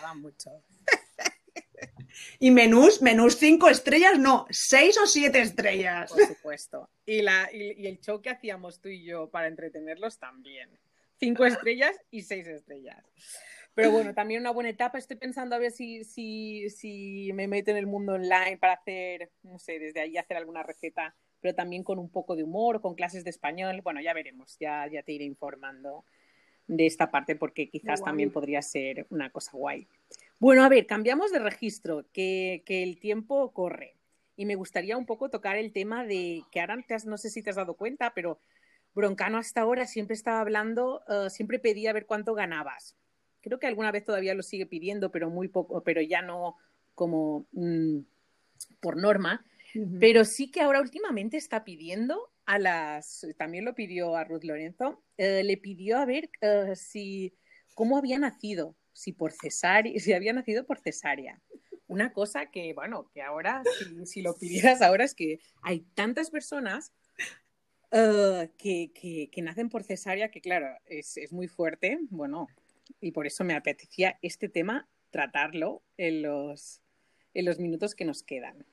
lo 0.03 0.15
mucho. 0.17 0.51
Y 2.39 2.51
menús, 2.51 3.03
menús 3.03 3.37
cinco 3.37 3.69
estrellas, 3.69 4.19
no, 4.19 4.47
seis 4.49 4.99
o 4.99 5.07
siete 5.07 5.41
estrellas. 5.41 6.11
Por 6.11 6.27
supuesto. 6.27 6.89
Y, 7.05 7.21
la, 7.21 7.51
y 7.53 7.87
el 7.87 8.01
show 8.01 8.23
que 8.23 8.31
hacíamos 8.31 8.81
tú 8.81 8.89
y 8.89 9.05
yo 9.05 9.29
para 9.29 9.49
entretenerlos 9.49 10.19
también. 10.19 10.71
Cinco 11.19 11.45
estrellas 11.47 11.97
y 12.11 12.23
seis 12.23 12.47
estrellas. 12.47 13.05
Pero 13.75 13.91
bueno, 13.91 14.15
también 14.15 14.41
una 14.41 14.53
buena 14.53 14.71
etapa. 14.71 14.97
Estoy 14.97 15.17
pensando 15.17 15.55
a 15.55 15.59
ver 15.59 15.71
si, 15.71 16.03
si, 16.05 16.71
si 16.71 17.31
me 17.35 17.47
meto 17.47 17.71
en 17.71 17.77
el 17.77 17.87
mundo 17.87 18.15
online 18.15 18.57
para 18.59 18.73
hacer, 18.73 19.31
no 19.43 19.59
sé, 19.59 19.79
desde 19.79 20.01
ahí 20.01 20.17
hacer 20.17 20.39
alguna 20.39 20.63
receta, 20.63 21.15
pero 21.41 21.55
también 21.55 21.83
con 21.85 21.99
un 21.99 22.09
poco 22.09 22.37
de 22.37 22.43
humor, 22.43 22.81
con 22.81 22.95
clases 22.95 23.23
de 23.23 23.31
español. 23.31 23.83
Bueno, 23.83 24.01
ya 24.01 24.15
veremos, 24.15 24.57
ya, 24.59 24.87
ya 24.91 25.03
te 25.03 25.13
iré 25.13 25.27
informando 25.27 26.07
de 26.67 26.87
esta 26.87 27.11
parte 27.11 27.37
porque 27.37 27.69
quizás 27.69 28.03
también 28.03 28.33
podría 28.33 28.63
ser 28.63 29.07
una 29.11 29.31
cosa 29.31 29.53
guay. 29.53 29.87
Bueno, 30.39 30.65
a 30.65 30.71
ver, 30.71 30.87
cambiamos 30.87 31.31
de 31.31 31.39
registro, 31.39 32.07
que, 32.13 32.63
que, 32.65 32.83
el 32.83 32.99
tiempo 32.99 33.53
corre. 33.53 33.95
Y 34.37 34.47
me 34.47 34.55
gustaría 34.55 34.97
un 34.97 35.07
poco 35.07 35.29
tocar 35.29 35.57
el 35.57 35.73
tema 35.73 36.05
de 36.05 36.43
que 36.51 36.61
ahora 36.61 36.79
no 37.05 37.19
sé 37.19 37.31
si 37.31 37.43
te 37.43 37.51
has 37.51 37.57
dado 37.57 37.75
cuenta, 37.75 38.13
pero 38.15 38.39
Broncano 38.97 39.39
hasta 39.39 39.61
ahora 39.61 39.87
siempre 39.87 40.15
estaba 40.15 40.41
hablando, 40.41 41.05
uh, 41.07 41.31
siempre 41.31 41.61
pedía 41.61 41.93
ver 41.93 42.07
cuánto 42.07 42.35
ganabas 42.35 42.97
creo 43.47 43.61
que 43.61 43.69
alguna 43.69 43.93
vez 43.93 44.05
todavía 44.05 44.35
lo 44.35 44.43
sigue 44.43 44.67
pidiendo, 44.67 45.13
pero 45.13 45.31
muy 45.31 45.47
poco, 45.47 45.85
pero 45.85 46.01
ya 46.01 46.21
no 46.21 46.57
como 46.97 47.47
mm, 47.53 48.01
por 48.81 48.97
norma. 48.97 49.47
Pero 50.01 50.25
sí 50.25 50.51
que 50.51 50.63
ahora 50.63 50.81
últimamente 50.81 51.37
está 51.37 51.63
pidiendo 51.63 52.33
a 52.45 52.59
las, 52.59 53.25
también 53.39 53.65
lo 53.65 53.77
pidió 53.77 54.17
a 54.17 54.25
Ruth 54.25 54.43
Lorenzo, 54.43 55.01
eh, 55.17 55.45
le 55.45 55.59
pidió 55.59 55.99
a 55.99 56.07
ver 56.07 56.29
eh, 56.41 56.75
si, 56.75 57.35
cómo 57.75 57.99
había 57.99 58.19
nacido, 58.19 58.75
si 58.93 59.13
por 59.13 59.33
cesárea, 59.33 59.97
si 60.01 60.13
había 60.13 60.33
nacido 60.33 60.67
por 60.67 60.81
cesárea. 60.81 61.41
Una 61.87 62.13
cosa 62.13 62.47
que, 62.47 62.73
bueno, 62.75 63.09
que 63.15 63.23
ahora, 63.23 63.63
si, 64.07 64.23
lo 64.23 64.35
pidieras 64.35 64.83
ahora 64.83 65.05
es 65.05 65.15
que 65.15 65.39
hay 65.63 65.81
tantas 65.95 66.31
personas 66.31 66.93
eh, 67.91 68.51
que, 68.59 68.91
que, 68.93 69.29
que, 69.31 69.43
nacen 69.43 69.69
por 69.69 69.85
cesárea 69.85 70.31
que, 70.31 70.41
claro, 70.41 70.69
es, 70.87 71.17
es 71.17 71.33
muy 71.33 71.49
fuerte. 71.49 71.99
Bueno, 72.11 72.49
y 73.01 73.13
por 73.13 73.27
eso 73.27 73.45
me 73.45 73.55
apetecía 73.55 74.19
este 74.23 74.49
tema 74.49 74.89
tratarlo 75.11 75.83
en 75.97 76.23
los, 76.23 76.83
en 77.35 77.45
los 77.45 77.59
minutos 77.59 77.95
que 77.95 78.05
nos 78.05 78.23
quedan. 78.23 78.65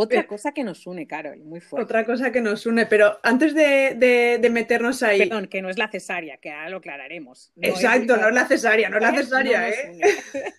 Otra 0.00 0.28
cosa 0.28 0.52
que 0.52 0.62
nos 0.62 0.86
une, 0.86 1.08
Carol, 1.08 1.38
muy 1.40 1.60
fuerte. 1.60 1.84
Otra 1.84 2.06
cosa 2.06 2.30
que 2.30 2.40
nos 2.40 2.66
une, 2.66 2.86
pero 2.86 3.18
antes 3.22 3.52
de, 3.52 3.96
de, 4.40 4.50
meternos 4.50 5.02
ahí. 5.02 5.18
Perdón, 5.18 5.48
que 5.48 5.60
no 5.60 5.70
es 5.70 5.76
la 5.76 5.88
cesárea, 5.88 6.36
que 6.36 6.52
ahora 6.52 6.70
lo 6.70 6.76
aclararemos. 6.76 7.52
Exacto, 7.60 8.16
no 8.16 8.28
es 8.28 8.34
la 8.34 8.46
cesárea, 8.46 8.90
no 8.90 8.98
es 8.98 9.02
la 9.02 9.12
cesárea, 9.16 9.68
¿eh? 9.68 9.98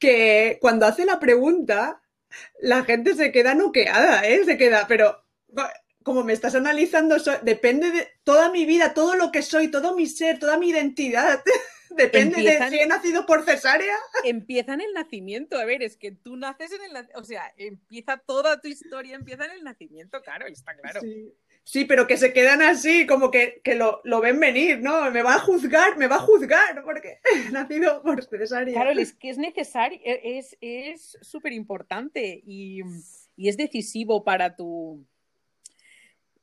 que 0.00 0.58
cuando 0.60 0.86
hace 0.86 1.04
la 1.04 1.20
pregunta, 1.20 2.02
la 2.60 2.82
gente 2.82 3.14
se 3.14 3.30
queda 3.30 3.54
noqueada, 3.54 4.26
¿eh? 4.26 4.44
Se 4.44 4.56
queda, 4.58 4.86
pero 4.88 5.22
como 6.06 6.22
me 6.22 6.34
estás 6.34 6.54
analizando, 6.54 7.16
depende 7.42 7.90
de 7.90 8.06
toda 8.22 8.48
mi 8.52 8.64
vida, 8.64 8.94
todo 8.94 9.16
lo 9.16 9.32
que 9.32 9.42
soy, 9.42 9.72
todo 9.72 9.96
mi 9.96 10.06
ser, 10.06 10.38
toda 10.38 10.56
mi 10.56 10.68
identidad. 10.68 11.42
Depende 11.90 12.42
de 12.42 12.68
si 12.68 12.78
he 12.78 12.86
nacido 12.86 13.26
por 13.26 13.44
cesárea. 13.44 13.96
Empieza 14.22 14.74
en 14.74 14.82
el 14.82 14.92
nacimiento. 14.92 15.58
A 15.58 15.64
ver, 15.64 15.82
es 15.82 15.96
que 15.96 16.12
tú 16.12 16.36
naces 16.36 16.70
en 16.70 16.82
el 16.84 17.08
O 17.16 17.24
sea, 17.24 17.52
empieza 17.56 18.18
toda 18.18 18.60
tu 18.60 18.68
historia, 18.68 19.16
empieza 19.16 19.46
en 19.46 19.52
el 19.52 19.64
nacimiento, 19.64 20.22
claro, 20.22 20.46
está 20.46 20.76
claro. 20.76 21.00
Sí. 21.64 21.84
pero 21.86 22.06
que 22.06 22.16
se 22.16 22.32
quedan 22.32 22.62
así, 22.62 23.04
como 23.06 23.32
que, 23.32 23.60
lo, 23.74 24.20
ven 24.20 24.38
venir, 24.38 24.78
¿no? 24.80 25.10
Me 25.10 25.24
va 25.24 25.34
a 25.34 25.40
juzgar, 25.40 25.96
me 25.96 26.06
va 26.06 26.16
a 26.16 26.20
juzgar, 26.20 26.84
porque 26.84 27.18
he 27.48 27.50
nacido 27.50 28.00
por 28.02 28.22
cesárea. 28.22 28.74
Claro, 28.74 29.00
es 29.00 29.12
que 29.12 29.30
es 29.30 29.38
necesario, 29.38 29.98
e, 30.04 30.38
es 30.60 31.18
súper 31.20 31.52
importante 31.52 32.40
y, 32.44 32.82
y 33.34 33.48
es 33.48 33.56
decisivo 33.56 34.22
para 34.22 34.54
tu 34.54 35.04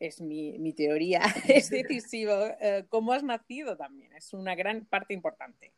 es 0.08 0.20
mi, 0.20 0.74
teoría, 0.74 1.22
es 1.48 1.70
decisivo 1.70 2.34
eh, 2.60 2.86
cómo 2.90 3.14
has 3.14 3.24
nacido 3.24 3.78
también, 3.78 4.14
es 4.14 4.34
una 4.34 4.56
gran 4.56 4.86
parte 4.86 5.14
importante. 5.14 5.74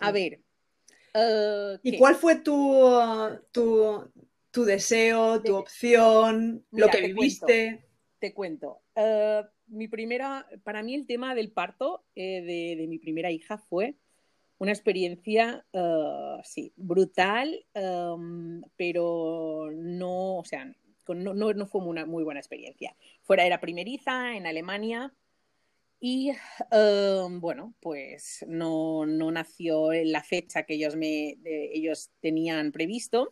A 0.00 0.12
ver. 0.12 0.40
Eh, 1.12 1.78
¿Y 1.82 1.98
cuál 1.98 2.14
fue 2.14 2.36
tu, 2.36 2.90
tu, 3.52 4.64
deseo, 4.64 5.42
tu 5.42 5.56
opción, 5.56 6.64
lo 6.70 6.88
que 6.88 7.00
viviste? 7.02 7.84
te 8.18 8.32
cuento. 8.32 8.80
Eh, 8.94 9.42
mi 9.66 9.88
primera, 9.88 10.46
para 10.62 10.82
mí 10.82 10.94
el 10.94 11.06
tema 11.06 11.34
del 11.34 11.50
parto 11.52 12.04
de, 12.14 12.74
de, 12.78 12.86
mi 12.88 12.98
primera 12.98 13.30
hija 13.30 13.58
fue 13.58 13.96
una 14.58 14.72
experiencia, 14.72 15.66
sí, 16.44 16.72
brutal, 16.76 17.66
pero 18.76 19.70
no, 19.74 20.38
o 20.38 20.44
sea, 20.44 20.74
no, 21.08 21.34
no, 21.34 21.66
fue 21.66 21.82
una 21.82 22.06
muy 22.06 22.24
buena 22.24 22.40
experiencia. 22.40 22.96
Fuera 23.22 23.44
era 23.44 23.60
primeriza 23.60 24.36
en 24.36 24.46
Alemania 24.46 25.12
y 26.00 26.32
em, 26.70 27.40
bueno, 27.40 27.74
pues 27.80 28.44
no, 28.48 29.06
no, 29.06 29.30
nació 29.30 29.92
en 29.92 30.12
la 30.12 30.22
fecha 30.22 30.64
que 30.64 30.74
ellos, 30.74 30.96
me, 30.96 31.36
ellos 31.44 32.10
tenían 32.20 32.72
previsto. 32.72 33.30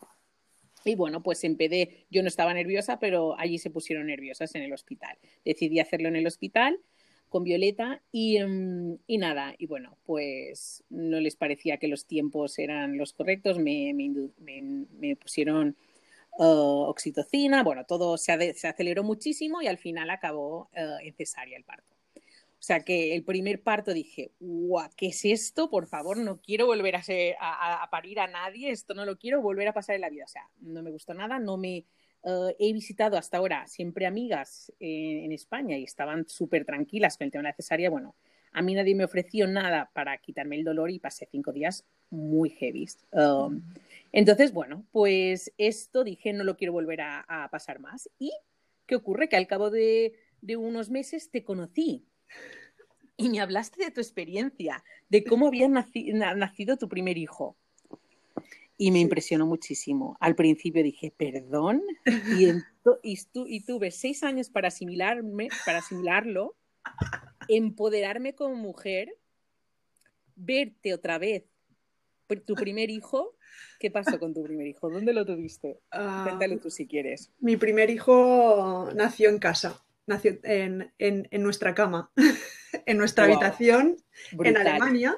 Y 0.85 0.95
bueno, 0.97 1.23
pues 1.23 1.45
empecé, 1.45 2.07
yo 2.11 2.23
no 2.23 2.29
estaba 2.29 2.53
nerviosa, 2.55 2.99
pero 2.99 3.39
allí 3.39 3.59
se 3.59 3.71
pusieron 3.71 4.07
nerviosas 4.07 4.55
en 4.55 4.63
el 4.63 4.73
hospital. 4.73 5.17
Decidí 5.45 5.81
hacerlo 5.81 6.09
en 6.09 6.17
el 6.17 6.27
hospital 6.27 6.81
con 7.29 7.45
Violeta 7.45 8.03
y, 8.13 8.37
em, 8.37 8.99
y, 9.07 9.19
nada, 9.19 9.55
y 9.57 9.67
bueno, 9.67 9.97
pues 10.05 10.85
no 10.91 11.21
les 11.21 11.37
parecía 11.37 11.79
que 11.79 11.89
los 11.89 12.07
tiempos 12.07 12.59
eran 12.59 12.99
los 12.99 13.15
correctos, 13.15 13.59
me, 13.59 13.95
me 13.95 15.17
pusieron 15.17 15.77
uh, 16.38 16.88
oxitocina, 16.88 17.62
bueno, 17.62 17.85
todo 17.85 18.16
se, 18.16 18.55
se, 18.55 18.68
aceleró 18.68 19.03
muchísimo 19.03 19.62
y 19.62 19.66
al 19.66 19.79
final 19.79 20.11
acabó 20.11 20.71
uh, 20.75 20.99
en 21.03 21.14
cesárea 21.14 21.57
el 21.57 21.64
parto. 21.64 21.92
O 22.14 22.64
sea 22.64 22.81
que 22.85 23.16
el 23.16 23.25
primer 23.25 23.61
parto 23.61 23.92
dije, 23.92 24.31
guau, 24.38 24.88
¿qué 24.97 25.09
es 25.09 25.25
esto? 25.25 25.68
Por 25.68 25.88
favor, 25.88 26.16
no 26.18 26.40
quiero 26.40 26.66
volver 26.66 26.95
a, 26.95 27.83
a, 27.83 27.90
parir 27.90 28.21
a 28.21 28.29
nadie, 28.29 28.71
esto 28.71 28.95
no 28.95 29.05
lo 29.05 29.18
quiero 29.18 29.42
volver 29.42 29.66
a 29.66 29.73
pasar 29.73 29.97
en 29.97 30.03
la 30.03 30.11
vida. 30.11 30.25
O 30.25 30.29
sea, 30.29 30.49
no 30.61 30.81
me 30.83 30.92
gustó 30.92 31.12
nada, 31.12 31.38
no 31.40 31.57
me... 31.57 31.85
Uh, 32.25 32.55
he 32.61 32.73
visitado 32.73 33.18
hasta 33.18 33.38
ahora 33.38 33.66
siempre 33.66 34.07
amigas 34.07 34.73
en, 34.79 35.25
en 35.25 35.33
España 35.33 35.77
y 35.77 35.83
estaban 35.83 36.29
súper 36.29 36.64
tranquilas 36.64 37.18
con 37.18 37.25
el 37.25 37.33
tema 37.33 37.42
de 37.42 37.49
la 37.49 37.57
cesárea. 37.57 37.90
Bueno, 37.90 38.14
a 38.53 38.62
mí 38.62 38.75
nadie 38.75 38.95
me 38.95 39.05
ofreció 39.05 39.47
nada 39.47 39.90
para 39.92 40.16
quitarme 40.18 40.57
el 40.57 40.64
dolor 40.64 40.90
y 40.90 40.99
pasé 40.99 41.27
cinco 41.31 41.53
días 41.53 41.85
muy 42.11 42.51
heavy. 42.51 42.87
Um, 43.12 43.62
entonces, 44.12 44.53
bueno, 44.53 44.87
pues 44.92 45.53
esto 45.57 46.05
dije, 46.05 46.35
no 46.35 46.44
lo 46.44 46.57
quiero 46.57 46.75
volver 46.75 47.01
a, 47.01 47.48
pasar 47.51 47.81
más. 47.81 48.11
¿Y 48.18 48.31
qué 48.87 48.94
ocurre? 48.94 49.29
Que 49.29 49.37
al 49.37 49.46
cabo 49.46 49.70
de, 49.70 50.14
unos 50.57 50.90
meses 50.90 51.31
te 51.31 51.42
conocí 51.42 52.07
y 53.16 53.31
me 53.31 53.40
hablaste 53.40 53.83
de 53.83 53.90
tu 53.90 54.01
experiencia, 54.01 54.85
de 55.09 55.25
cómo 55.25 55.46
había 55.46 55.68
nacido 55.68 56.77
tu 56.77 56.88
primer 56.88 57.16
hijo. 57.16 57.57
Y 58.77 58.90
me 58.90 59.01
impresionó 59.01 59.46
muchísimo. 59.46 60.16
Al 60.20 60.35
principio 60.35 60.83
dije, 60.83 61.12
perdón, 61.16 61.83
y, 62.37 62.48
y, 63.03 63.61
tuve 63.64 63.90
seis 63.90 64.22
años 64.22 64.51
para 64.51 64.68
asimilarme, 64.68 65.48
para 65.64 65.79
asimilarlo, 65.79 66.57
empoderarme 67.48 68.35
como 68.35 68.57
mujer, 68.57 69.14
verte 70.35 70.92
otra 70.92 71.18
vez, 71.18 71.44
tu 72.40 72.55
primer 72.55 72.90
hijo. 72.90 73.37
¿Qué 73.79 73.90
pasó 73.90 74.18
con 74.18 74.33
tu 74.35 74.42
primer 74.42 74.66
hijo? 74.66 74.90
¿Dónde 74.90 75.12
lo 75.12 75.25
tuviste? 75.27 75.81
Uh, 75.92 76.25
Cuéntalo 76.25 76.59
tú 76.59 76.71
si 76.71 76.87
quieres. 76.87 77.33
Mi 77.40 77.57
primer 77.57 77.90
hijo 77.90 78.88
nació 78.95 79.29
en 79.29 79.38
casa, 79.38 79.85
nació 80.07 80.38
en, 80.45 80.92
nuestra 81.33 81.75
cama, 81.75 82.11
en 82.87 82.97
nuestra 82.97 83.25
habitación, 83.25 83.97
en 84.33 84.57
Alemania 84.57 85.16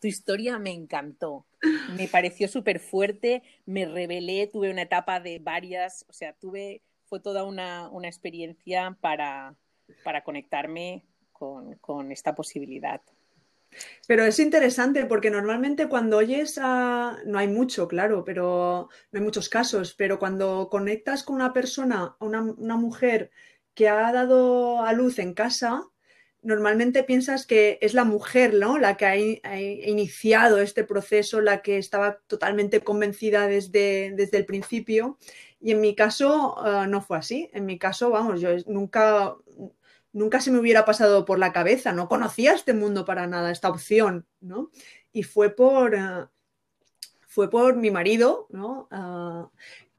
tu 0.00 0.08
historia 0.08 0.58
me 0.58 0.72
encantó. 0.72 1.46
Me 1.94 2.08
pareció 2.08 2.48
súper 2.48 2.80
fuerte, 2.80 3.42
me 3.66 3.84
revelé, 3.84 4.46
tuve 4.46 4.70
una 4.70 4.82
etapa 4.82 5.20
de 5.20 5.38
varias, 5.38 6.06
o 6.08 6.12
sea, 6.12 6.32
tuve, 6.32 6.82
fue 7.04 7.20
toda 7.20 7.44
una, 7.44 7.90
experiencia 8.04 8.96
para, 9.00 9.54
para 10.02 10.24
conectarme 10.24 11.04
con, 11.32 12.10
esta 12.10 12.34
posibilidad. 12.34 13.02
Pero 14.06 14.24
es 14.24 14.38
interesante 14.38 15.06
porque 15.06 15.30
normalmente 15.30 15.88
cuando 15.88 16.18
oyes 16.18 16.58
a... 16.60 17.18
No 17.24 17.38
hay 17.38 17.48
mucho, 17.48 17.88
claro, 17.88 18.24
pero 18.24 18.88
no 19.12 19.18
hay 19.18 19.24
muchos 19.24 19.48
casos, 19.48 19.94
pero 19.94 20.18
cuando 20.18 20.68
conectas 20.70 21.22
con 21.22 21.36
una 21.36 21.52
persona, 21.52 22.16
una, 22.20 22.76
mujer 22.76 23.30
que 23.74 23.88
ha 23.88 24.12
dado 24.12 24.82
a 24.82 24.92
luz 24.92 25.18
en 25.18 25.34
casa, 25.34 25.84
normalmente 26.42 27.04
piensas 27.04 27.46
que 27.46 27.78
es 27.82 27.94
la 27.94 28.04
mujer, 28.04 28.54
¿no? 28.54 28.78
La 28.78 28.96
que 28.96 29.06
ha, 29.06 29.16
iniciado 29.16 30.60
este 30.60 30.84
proceso, 30.84 31.40
la 31.40 31.62
que 31.62 31.78
estaba 31.78 32.18
totalmente 32.26 32.80
convencida 32.80 33.46
desde, 33.46 34.12
desde 34.16 34.38
el 34.38 34.46
principio. 34.46 35.18
Y 35.60 35.72
en 35.72 35.80
mi 35.80 35.94
caso 35.94 36.56
eh, 36.66 36.86
no 36.88 37.02
fue 37.02 37.18
así. 37.18 37.50
En 37.52 37.66
mi 37.66 37.78
caso, 37.78 38.10
vamos, 38.10 38.40
yo 38.40 38.50
nunca, 38.66 39.36
nunca 40.12 40.40
se 40.40 40.50
me 40.50 40.58
hubiera 40.58 40.84
pasado 40.84 41.24
por 41.24 41.38
la 41.38 41.52
cabeza, 41.52 41.92
no 41.92 42.08
conocía 42.08 42.54
este 42.54 42.74
mundo 42.74 43.04
para 43.04 43.26
nada, 43.26 43.50
esta 43.50 43.68
opción, 43.68 44.26
¿no? 44.40 44.70
Y 45.12 45.22
fue 45.22 45.50
por, 45.50 45.94
eh, 45.94 46.26
fue 47.26 47.50
por 47.50 47.76
mi 47.76 47.90
marido, 47.90 48.46
¿no? 48.50 48.88
Ah, 48.90 49.50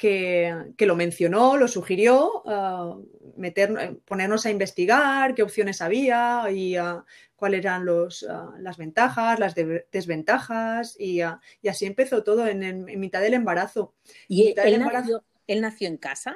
que, 0.02 0.74
lo 0.80 0.96
mencionó, 0.96 1.58
lo 1.58 1.68
sugirió, 1.68 2.42
uh, 2.44 3.06
meter, 3.38 4.00
ponernos 4.06 4.48
a 4.48 4.50
investigar 4.50 5.36
qué 5.36 5.44
opciones 5.44 5.80
había 5.80 6.50
y 6.52 6.80
uh, 6.80 7.04
cuáles 7.36 7.60
eran 7.60 7.86
los, 7.86 8.24
uh, 8.24 8.58
las 8.58 8.78
ventajas, 8.78 9.38
las 9.38 9.54
desventajas 9.54 10.96
y, 11.00 11.22
así 11.22 11.86
empezó 11.86 12.24
todo 12.24 12.48
en, 12.48 12.84
mitad 13.00 13.22
del 13.22 13.36
embarazo. 13.36 13.94
¿Y 14.28 14.56
él, 14.58 14.80
Nació, 14.80 15.24
él 15.46 15.62
nació 15.62 15.88
en 15.88 15.98
casa? 15.98 16.36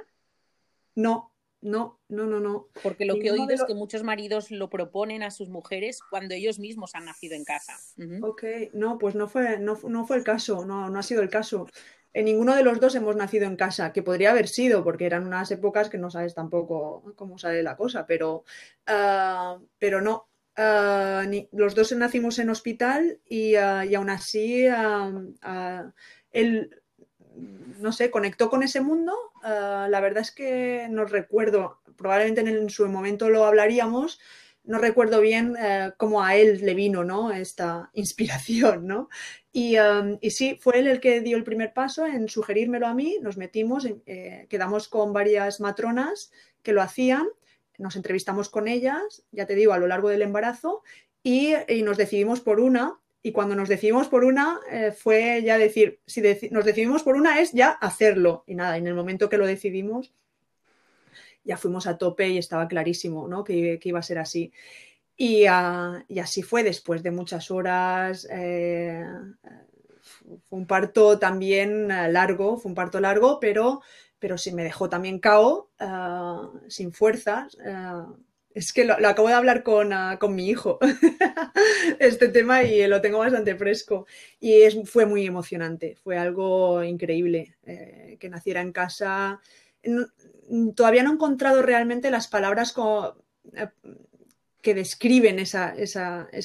No, 0.94 1.35
no, 1.66 2.00
no, 2.10 2.26
no, 2.26 2.40
no. 2.40 2.68
Porque 2.82 3.06
lo 3.06 3.16
que 3.16 3.28
he 3.28 3.32
oído 3.32 3.50
es 3.50 3.64
que 3.64 3.76
muchos 3.76 4.04
maridos 4.04 4.52
lo 4.52 4.70
proponen 4.70 5.24
a 5.24 5.32
sus 5.32 5.50
mujeres 5.50 6.00
cuando 6.10 6.34
ellos 6.34 6.60
mismos 6.60 6.96
han 6.96 7.06
nacido 7.06 7.36
en 7.36 7.44
casa. 7.44 7.74
Ok, 8.22 8.44
no, 8.74 8.98
pues 8.98 9.16
no 9.16 9.28
fue, 9.28 9.60
no, 9.60 9.78
no 9.88 10.06
fue 10.06 10.18
el 10.18 10.24
caso, 10.24 10.66
no, 10.66 10.90
no 10.90 11.00
ha 11.00 11.04
sido 11.04 11.22
el 11.22 11.30
caso 11.30 11.68
en 12.16 12.26
ninguno 12.26 12.56
de 12.56 12.64
los 12.64 12.80
dos 12.80 12.96
hemos 12.96 13.18
nacido 13.18 13.46
en 13.46 13.58
casa, 13.58 13.92
que 13.92 14.02
podría 14.02 14.32
haber 14.32 14.48
sido, 14.48 14.86
porque 14.86 15.06
eran 15.06 15.28
unas 15.28 15.52
épocas 15.52 15.90
que 15.90 15.98
no 15.98 16.10
sabes 16.10 16.34
tampoco 16.34 17.14
cómo 17.18 17.38
sale 17.38 17.62
la 17.62 17.76
cosa, 17.76 18.06
pero, 18.06 18.46
ah, 18.88 19.60
pero 19.78 20.00
no. 20.00 20.30
Ah, 20.56 21.26
los 21.52 21.76
dos 21.76 21.92
nacimos 21.92 22.40
en 22.40 22.50
hospital 22.50 23.20
y, 23.26 23.58
uh, 23.58 23.84
y 23.84 23.96
aún 23.96 24.10
así 24.10 24.66
él, 26.32 26.84
no 27.80 27.92
sé, 27.92 28.12
conectó 28.12 28.50
con 28.50 28.64
ese 28.64 28.82
mundo. 28.82 29.14
la 29.44 30.00
verdad 30.02 30.22
es 30.22 30.32
que 30.32 30.88
no 30.90 31.06
recuerdo, 31.06 31.82
probablemente 31.98 32.42
en, 32.42 32.70
su 32.70 32.88
momento 32.88 33.30
lo 33.30 33.46
hablaríamos, 33.46 34.20
no 34.66 34.80
recuerdo 34.80 35.22
bien 35.22 35.56
eh, 35.60 35.92
cómo 35.98 36.24
a 36.24 36.36
él 36.36 36.60
le 36.64 36.74
vino 36.74 37.04
¿no? 37.04 37.32
esta 37.32 37.90
inspiración, 37.94 38.88
¿no? 38.88 39.10
Um, 39.54 40.18
y, 40.20 40.32
sí, 40.32 40.58
fue 40.60 40.80
él 40.80 40.88
el 40.88 41.00
que 41.00 41.22
dio 41.22 41.38
el 41.38 41.44
primer 41.44 41.74
paso 41.74 42.06
en 42.06 42.28
sugerírmelo 42.28 42.88
a 42.88 42.94
mí, 42.94 43.18
nos 43.22 43.38
metimos, 43.38 43.88
eh, 44.06 44.48
quedamos 44.50 44.90
con 44.90 45.14
varias 45.14 45.62
matronas 45.62 46.32
que 46.62 46.74
lo 46.74 46.82
hacían, 46.82 47.26
nos 47.78 47.96
entrevistamos 47.96 48.50
con 48.50 48.68
ellas, 48.68 49.24
ya 49.32 49.46
te 49.46 49.56
digo, 49.56 49.72
a 49.72 49.78
lo 49.78 49.88
largo 49.88 50.10
del 50.10 50.24
embarazo, 50.24 50.84
y, 51.24 51.56
nos 51.84 51.98
decidimos 51.98 52.42
por 52.42 52.60
una, 52.60 53.00
y 53.26 53.32
cuando 53.32 53.56
nos 53.56 53.70
decidimos 53.70 54.08
por 54.08 54.24
una 54.24 54.60
eh, 54.70 54.92
fue 54.92 55.42
ya 55.44 55.58
decir, 55.58 56.00
si 56.06 56.22
nos 56.52 56.64
decidimos 56.64 57.02
por 57.02 57.16
una 57.16 57.40
es 57.40 57.54
ya 57.54 57.72
hacerlo, 57.72 58.44
y 58.46 58.54
nada, 58.54 58.78
en 58.78 58.86
el 58.86 58.94
momento 58.94 59.30
que 59.30 59.40
lo 59.40 59.48
decidimos 59.48 60.14
ya 61.44 61.58
fuimos 61.58 61.88
a 61.88 61.98
tope 61.98 62.30
y 62.30 62.38
estaba 62.38 62.68
clarísimo 62.68 63.28
¿no? 63.28 63.44
que, 63.44 63.80
iba 63.84 64.00
a 64.00 64.04
ser 64.04 64.20
así. 64.20 64.54
Ah, 65.50 66.04
y, 66.08 66.20
así 66.20 66.44
fue 66.44 66.62
después 66.62 67.02
de 67.02 67.10
muchas 67.10 67.50
horas. 67.50 68.28
Eh, 68.30 69.04
fue 70.44 70.60
un 70.60 70.68
parto 70.68 71.18
también 71.18 71.90
eh, 71.90 72.12
largo, 72.12 72.58
fue 72.58 72.70
un 72.70 72.76
parto 72.76 73.00
largo, 73.00 73.40
pero, 73.40 73.82
pero 74.20 74.38
sí 74.38 74.52
me 74.52 74.64
dejó 74.64 74.88
también 74.88 75.18
cao, 75.18 75.72
ah, 75.80 76.52
sin 76.68 76.92
fuerzas. 76.92 77.58
Ah, 77.66 78.08
es 78.56 78.72
que 78.72 78.86
lo, 78.86 78.94
acabo 78.94 79.28
de 79.28 79.34
hablar 79.34 79.64
con, 79.64 79.90
mi 80.34 80.50
hijo, 80.50 80.80
este 82.00 82.30
tema, 82.30 82.64
y 82.64 82.88
lo 82.88 83.02
tengo 83.02 83.20
bastante 83.20 83.56
fresco. 83.56 84.08
Y 84.40 84.62
fue 84.86 85.06
muy 85.06 85.26
emocionante, 85.28 85.96
fue 86.02 86.18
algo 86.18 86.82
increíble 86.82 87.58
eh, 87.66 88.16
que 88.18 88.30
naciera 88.30 88.62
en 88.62 88.72
casa. 88.72 89.42
todavía 90.74 91.04
no 91.04 91.12
he 91.12 91.14
encontrado 91.14 91.62
realmente 91.62 92.10
las 92.10 92.30
palabras 92.30 92.72
como, 92.72 93.18
que 94.62 94.74
describen 94.74 95.38
esa, 95.38 95.76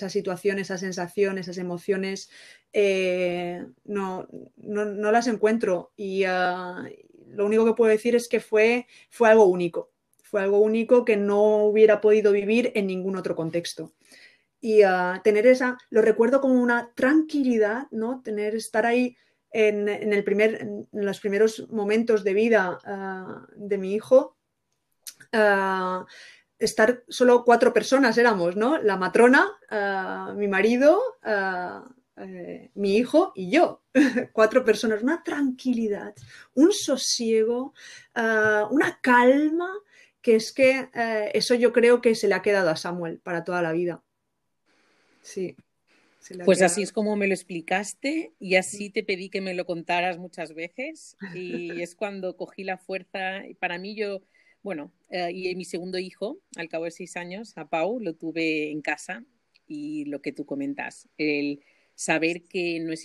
situación, 0.08 0.58
esa 0.58 0.78
sensación, 0.78 1.38
esas 1.38 1.58
emociones, 1.58 2.28
eh, 2.72 3.64
no, 3.84 4.26
no, 4.56 5.12
las 5.12 5.28
encuentro. 5.28 5.92
Y 5.96 6.24
ah, 6.24 6.84
lo 7.28 7.46
único 7.46 7.64
que 7.64 7.74
puedo 7.74 7.90
decir 7.92 8.16
es 8.16 8.28
que 8.28 8.40
fue, 8.40 8.88
fue 9.10 9.30
algo 9.30 9.44
único. 9.44 9.89
Fue 10.30 10.42
algo 10.42 10.60
único 10.60 11.04
que 11.04 11.16
no 11.16 11.64
hubiera 11.64 12.00
podido 12.00 12.30
vivir 12.30 12.70
en 12.76 12.86
ningún 12.86 13.16
otro 13.16 13.34
contexto. 13.34 13.92
Y 14.60 14.82
ah, 14.82 15.20
tener 15.24 15.46
esa, 15.46 15.76
lo 15.90 16.02
recuerdo 16.02 16.40
como 16.40 16.54
una 16.54 16.92
tranquilidad, 16.94 17.88
¿no? 17.90 18.22
Tener, 18.22 18.54
estar 18.54 18.86
ahí 18.86 19.16
en, 19.50 19.88
el 19.88 20.22
primer, 20.22 20.60
en 20.60 20.86
los 20.92 21.18
primeros 21.18 21.68
momentos 21.70 22.22
de 22.22 22.34
vida 22.34 22.78
ah, 22.84 23.46
de 23.56 23.78
mi 23.78 23.94
hijo 23.94 24.36
estar 26.58 27.02
solo 27.08 27.44
cuatro 27.44 27.72
personas 27.72 28.18
éramos, 28.18 28.54
¿no? 28.56 28.78
La 28.78 28.96
matrona, 28.96 29.48
mi 30.36 30.48
marido, 30.48 31.00
eh, 32.16 32.70
mi 32.74 32.96
hijo 32.96 33.32
y 33.34 33.50
yo. 33.50 33.82
cuatro 34.32 34.64
personas, 34.64 35.02
una 35.02 35.22
tranquilidad, 35.22 36.14
un 36.54 36.72
sosiego, 36.72 37.74
una 38.14 38.98
calma, 39.00 39.72
que 40.22 40.36
es 40.36 40.52
que 40.52 40.88
eso 41.34 41.54
yo 41.54 41.72
creo 41.72 42.00
que 42.00 42.14
se 42.14 42.28
le 42.28 42.34
ha 42.34 42.42
quedado 42.42 42.70
a 42.70 42.76
Samuel 42.76 43.20
para 43.20 43.44
toda 43.44 43.62
la 43.62 43.72
vida. 43.72 44.02
Sí. 45.22 45.56
Pues 46.44 46.60
así 46.60 46.82
es 46.82 46.92
como 46.92 47.16
me 47.16 47.26
lo 47.26 47.32
explicaste 47.32 48.34
y 48.38 48.56
así 48.56 48.90
te 48.90 49.02
pedí 49.02 49.30
que 49.30 49.40
me 49.40 49.54
lo 49.54 49.64
contaras 49.64 50.18
muchas 50.18 50.54
veces 50.54 51.16
y 51.34 51.80
es 51.80 51.94
cuando 51.94 52.36
cogí 52.36 52.64
la 52.64 52.76
fuerza. 52.76 53.42
Para 53.58 53.78
mí 53.78 53.94
yo 53.94 54.20
bueno, 54.62 54.92
eh, 55.08 55.30
y 55.32 55.54
mi 55.56 55.64
segundo 55.64 55.98
hijo, 55.98 56.38
al 56.56 56.68
cabo 56.68 56.84
de 56.84 56.90
seis 56.90 57.16
años, 57.16 57.56
a 57.56 57.68
Pau, 57.70 57.98
lo 57.98 58.14
tuve 58.14 58.70
en 58.70 58.82
casa 58.82 59.24
y 59.66 60.04
lo 60.04 60.20
que 60.20 60.32
tú 60.32 60.44
comentas, 60.44 61.08
el 61.16 61.60
saber 61.94 62.44
que 62.44 62.78
no 62.80 62.92
es 62.92 63.04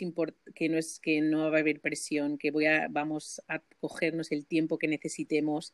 que 0.54 0.70
no 0.70 0.78
es 0.78 1.00
que 1.00 1.22
no 1.22 1.52
va 1.52 1.58
a 1.58 1.60
haber 1.62 1.80
presión, 1.80 2.38
que 2.38 2.52
voy 2.52 2.66
a, 2.66 2.88
vamos 2.90 3.42
a 3.48 3.62
cogernos 3.80 4.32
el 4.32 4.46
tiempo 4.46 4.78
que 4.78 4.88
necesitemos. 4.88 5.74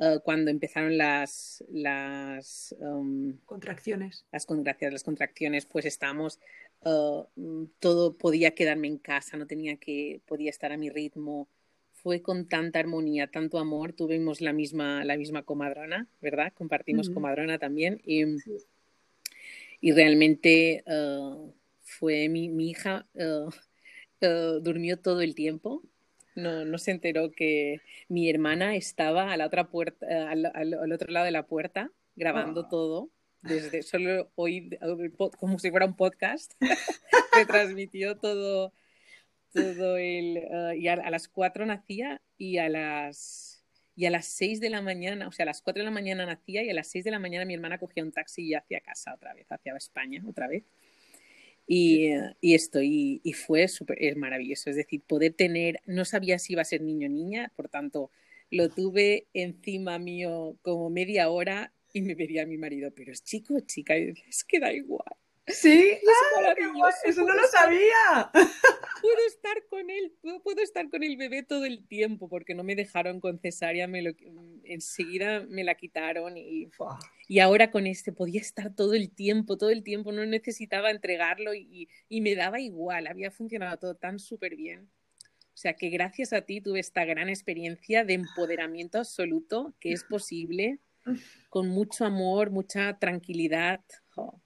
Eh, 0.00 0.20
cuando 0.22 0.50
empezaron 0.50 0.96
las, 0.96 1.64
las 1.70 2.74
um, 2.78 3.36
contracciones. 3.44 4.24
Las, 4.30 4.46
gracias, 4.46 4.92
las 4.92 5.02
contracciones, 5.02 5.66
pues 5.66 5.86
estamos, 5.86 6.38
uh, 6.84 7.24
todo 7.80 8.16
podía 8.16 8.52
quedarme 8.52 8.86
en 8.86 8.98
casa, 8.98 9.36
no 9.36 9.48
tenía 9.48 9.76
que, 9.76 10.20
podía 10.26 10.50
estar 10.50 10.70
a 10.70 10.76
mi 10.76 10.88
ritmo, 10.88 11.48
fue 11.92 12.22
con 12.22 12.46
tanta 12.46 12.78
armonía, 12.78 13.26
tanto 13.26 13.58
amor, 13.58 13.92
tuvimos 13.92 14.40
la 14.40 14.52
misma, 14.52 15.04
la 15.04 15.16
misma 15.16 15.42
comadrona, 15.42 16.06
¿verdad? 16.20 16.52
Compartimos 16.54 17.10
comadrona 17.10 17.58
también. 17.58 18.00
Y, 18.04 18.22
y 19.80 19.90
realmente 19.90 20.84
uh, 20.86 21.52
fue 21.82 22.28
mi, 22.28 22.50
mi 22.50 22.70
hija, 22.70 23.08
durmió 24.20 24.96
todo 25.00 25.22
el 25.22 25.34
tiempo. 25.34 25.82
No, 26.38 26.64
no, 26.64 26.78
se 26.78 26.92
enteró 26.92 27.30
que 27.30 27.80
mi 28.08 28.30
hermana 28.30 28.76
estaba 28.76 29.32
a 29.32 29.36
la 29.36 29.46
otra 29.46 29.68
puerta, 29.68 30.06
al, 30.30 30.46
al, 30.46 30.74
al 30.74 30.92
otro 30.92 31.10
lado 31.10 31.24
de 31.24 31.32
la 31.32 31.46
puerta 31.46 31.90
grabando 32.14 32.62
oh. 32.62 32.68
todo 32.68 33.10
desde 33.42 33.82
solo 33.82 34.30
hoy 34.34 34.76
como 35.38 35.58
si 35.58 35.70
fuera 35.70 35.86
un 35.86 35.96
podcast 35.96 36.52
se 37.34 37.46
transmitió 37.46 38.16
todo 38.16 38.72
todo 39.52 39.96
el 39.96 40.38
uh, 40.50 40.72
y 40.72 40.88
a, 40.88 40.94
a, 40.94 41.10
las 41.10 41.28
cuatro 41.28 41.64
nacía 41.64 42.20
y 42.36 42.58
a 42.58 42.68
las 42.68 43.64
y 43.98 44.06
a 44.06 44.10
las 44.10 44.26
seis 44.26 44.60
de 44.60 44.70
la 44.70 44.80
mañana, 44.80 45.26
o 45.26 45.32
sea, 45.32 45.42
a 45.42 45.46
las 45.46 45.60
cuatro 45.60 45.80
de 45.80 45.86
la 45.86 45.90
mañana 45.90 46.24
nacía 46.24 46.62
y 46.62 46.70
a 46.70 46.74
las 46.74 46.86
seis 46.86 47.04
de 47.04 47.10
la 47.10 47.18
mañana 47.18 47.44
mi 47.44 47.54
hermana 47.54 47.78
cogía 47.78 48.04
un 48.04 48.12
taxi 48.12 48.46
y 48.46 48.54
hacia 48.54 48.80
casa 48.80 49.12
otra 49.12 49.34
vez, 49.34 49.50
hacia 49.50 49.74
España 49.76 50.22
otra 50.28 50.46
vez. 50.46 50.62
Y, 51.68 52.12
y 52.40 52.54
esto, 52.54 52.82
y, 52.82 53.20
y 53.24 53.34
fue 53.34 53.68
súper, 53.68 53.98
es 54.02 54.16
maravilloso, 54.16 54.70
es 54.70 54.76
decir, 54.76 55.02
poder 55.06 55.34
tener, 55.34 55.80
no 55.86 56.04
sabía 56.06 56.38
si 56.38 56.54
iba 56.54 56.62
a 56.62 56.64
ser 56.64 56.80
niño 56.82 57.08
o 57.08 57.10
niña, 57.10 57.52
por 57.56 57.68
tanto, 57.68 58.10
lo 58.50 58.70
tuve 58.70 59.28
encima 59.34 59.98
mío 59.98 60.58
como 60.62 60.88
media 60.90 61.28
hora 61.30 61.72
y 61.92 62.02
me 62.02 62.14
vería 62.14 62.44
a 62.44 62.46
mi 62.46 62.56
marido, 62.58 62.90
pero 62.94 63.12
es 63.12 63.22
chico 63.24 63.54
o 63.56 63.60
chica, 63.60 63.98
y 63.98 64.14
es 64.28 64.44
que 64.44 64.60
da 64.60 64.72
igual. 64.72 65.04
Sí, 65.48 65.90
es 66.02 66.08
ah, 66.08 66.40
maravilloso. 66.40 66.96
Eso 67.04 67.22
no 67.24 67.34
lo 67.34 67.46
sabía. 67.48 68.30
Puedo 68.32 69.26
estar 69.28 69.64
con 69.68 69.90
él, 69.90 70.12
puedo 70.42 70.60
estar 70.60 70.88
con 70.90 71.02
el 71.02 71.16
bebé 71.16 71.42
todo 71.42 71.64
el 71.64 71.86
tiempo 71.86 72.28
porque 72.28 72.54
no 72.54 72.64
me 72.64 72.74
dejaron 72.74 73.20
con 73.20 73.38
cesárea, 73.38 73.86
me 73.86 74.02
lo, 74.02 74.10
enseguida 74.64 75.46
me 75.48 75.64
la 75.64 75.76
quitaron 75.76 76.36
y, 76.36 76.68
y 77.28 77.38
ahora 77.38 77.70
con 77.70 77.86
este 77.86 78.12
podía 78.12 78.40
estar 78.40 78.74
todo 78.74 78.94
el 78.94 79.10
tiempo, 79.10 79.56
todo 79.56 79.70
el 79.70 79.84
tiempo, 79.84 80.10
no 80.10 80.26
necesitaba 80.26 80.90
entregarlo 80.90 81.54
y, 81.54 81.88
y 82.08 82.20
me 82.20 82.34
daba 82.34 82.60
igual, 82.60 83.06
había 83.06 83.30
funcionado 83.30 83.78
todo 83.78 83.94
tan 83.94 84.18
súper 84.18 84.56
bien. 84.56 84.90
O 85.54 85.60
sea 85.60 85.74
que 85.74 85.90
gracias 85.90 86.32
a 86.32 86.42
ti 86.42 86.60
tuve 86.60 86.80
esta 86.80 87.04
gran 87.04 87.28
experiencia 87.28 88.04
de 88.04 88.14
empoderamiento 88.14 88.98
absoluto, 88.98 89.74
que 89.80 89.92
es 89.92 90.04
posible, 90.04 90.78
con 91.48 91.68
mucho 91.68 92.04
amor, 92.04 92.50
mucha 92.50 92.98
tranquilidad. 92.98 93.80
Oh 94.16 94.40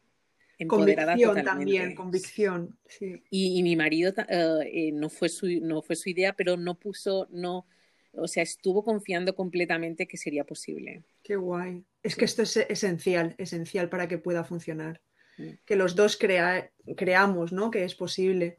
empoderada 0.58 1.12
convicción 1.12 1.36
totalmente. 1.36 1.50
también, 1.50 1.94
convicción. 1.94 2.78
Sí. 2.86 3.22
Y, 3.30 3.58
y, 3.58 3.62
mi 3.62 3.76
marido 3.76 4.12
uh, 4.16 4.60
eh, 4.62 4.90
no, 4.92 5.08
fue 5.08 5.28
su, 5.28 5.46
no 5.60 5.82
fue 5.82 5.96
su 5.96 6.10
idea, 6.10 6.32
pero 6.32 6.56
no 6.56 6.78
puso, 6.78 7.28
no, 7.30 7.66
o 8.12 8.28
sea, 8.28 8.42
estuvo 8.42 8.84
confiando 8.84 9.34
completamente 9.34 10.06
que 10.06 10.16
sería 10.16 10.44
posible. 10.44 11.02
Qué 11.22 11.36
guay. 11.36 11.84
Es 12.02 12.16
que 12.16 12.24
esto 12.24 12.42
es 12.42 12.56
esencial, 12.56 13.34
esencial 13.38 13.88
para 13.88 14.08
que 14.08 14.18
pueda 14.18 14.44
funcionar. 14.44 15.00
Sí. 15.36 15.58
Que 15.64 15.76
los 15.76 15.94
dos 15.94 16.16
crea, 16.16 16.70
creamos, 16.96 17.52
¿no? 17.52 17.70
Que 17.70 17.84
es 17.84 17.94
posible. 17.94 18.56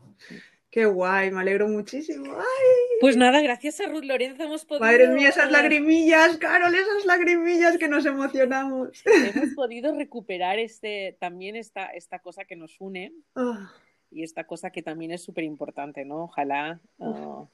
Qué 0.72 0.86
guay, 0.86 1.30
me 1.30 1.42
alegro 1.42 1.68
muchísimo. 1.68 2.34
¡Ay! 2.36 2.83
Pues 3.00 3.18
nada, 3.18 3.42
gracias 3.42 3.80
a 3.80 3.88
Ruth 3.88 4.04
Lorenzo 4.04 4.44
hemos 4.44 4.66
podido. 4.66 4.86
Madre 4.86 5.08
mía, 5.10 5.30
esas 5.30 5.52
lagrimillas, 5.52 6.38
Carol, 6.38 6.74
esas 6.74 7.06
lagrimillas 7.06 7.78
que 7.78 7.88
nos 7.88 8.06
emocionamos. 8.06 9.04
Hemos 9.06 9.54
podido 9.56 9.96
recuperar 9.96 10.60
este, 10.60 11.18
también 11.20 11.56
esta, 11.56 11.88
esta 11.88 12.20
cosa 12.20 12.46
que 12.46 12.56
nos 12.56 12.80
une 12.80 13.14
oh. 13.36 13.58
y 14.10 14.24
esta 14.24 14.46
cosa 14.46 14.72
que 14.72 14.82
también 14.82 15.12
es 15.12 15.22
súper 15.22 15.44
importante, 15.44 16.06
¿no? 16.06 16.24
Ojalá 16.24 16.80
uh, 16.98 17.48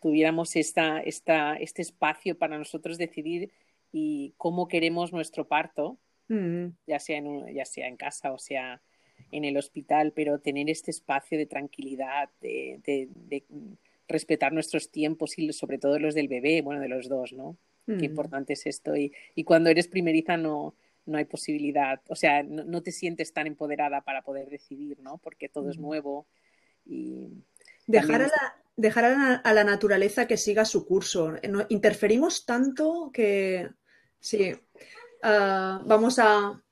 tuviéramos 0.00 0.54
esta, 0.56 1.00
esta, 1.00 1.54
este 1.56 1.82
espacio 1.82 2.36
para 2.36 2.58
nosotros 2.58 2.98
decidir 2.98 3.52
y 3.90 4.34
cómo 4.36 4.68
queremos 4.68 5.12
nuestro 5.12 5.46
parto, 5.48 5.98
mm. 6.28 6.66
ya, 6.86 6.98
sea 6.98 7.18
en, 7.18 7.54
ya 7.54 7.64
sea 7.64 7.88
en 7.88 7.96
casa 7.96 8.32
o 8.32 8.38
sea 8.38 8.82
en 9.30 9.44
el 9.44 9.56
hospital, 9.56 10.12
pero 10.14 10.40
tener 10.40 10.70
este 10.70 10.90
espacio 10.90 11.36
de 11.36 11.46
tranquilidad, 11.46 12.30
de, 12.40 12.80
de, 12.84 13.08
de 13.14 13.44
respetar 14.08 14.52
nuestros 14.52 14.90
tiempos 14.90 15.38
y 15.38 15.52
sobre 15.52 15.78
todo 15.78 15.98
los 15.98 16.14
del 16.14 16.28
bebé, 16.28 16.62
bueno, 16.62 16.80
de 16.80 16.88
los 16.88 17.08
dos, 17.08 17.32
¿no? 17.32 17.56
Mm. 17.86 17.98
Qué 17.98 18.06
importante 18.06 18.54
es 18.54 18.66
esto. 18.66 18.96
Y, 18.96 19.12
y, 19.34 19.44
cuando 19.44 19.70
eres 19.70 19.88
primeriza 19.88 20.36
no, 20.36 20.74
no 21.06 21.18
hay 21.18 21.26
posibilidad, 21.26 22.00
o 22.08 22.16
sea, 22.16 22.42
no, 22.42 22.64
no, 22.64 22.82
te 22.82 22.92
sientes 22.92 23.32
tan 23.32 23.46
empoderada 23.46 24.00
para 24.00 24.22
poder 24.22 24.48
decidir, 24.48 25.00
¿no? 25.00 25.18
Porque 25.18 25.48
todo 25.48 25.66
mm. 25.66 25.70
es 25.70 25.78
nuevo. 25.78 26.26
Y 26.86 27.28
dejar, 27.86 28.22
a 28.22 28.26
la, 28.26 28.56
dejar 28.76 29.04
a 29.04 29.10
la, 29.10 29.34
a 29.34 29.52
la, 29.52 29.64
naturaleza 29.64 30.26
que 30.26 30.36
siga 30.38 30.64
su 30.64 30.86
curso. 30.86 31.34
No, 31.48 31.66
interferimos 31.68 32.46
tanto 32.46 33.10
que, 33.12 33.68
sí, 34.20 34.52
uh, 34.52 35.84
vamos 35.84 36.18
a 36.18 36.62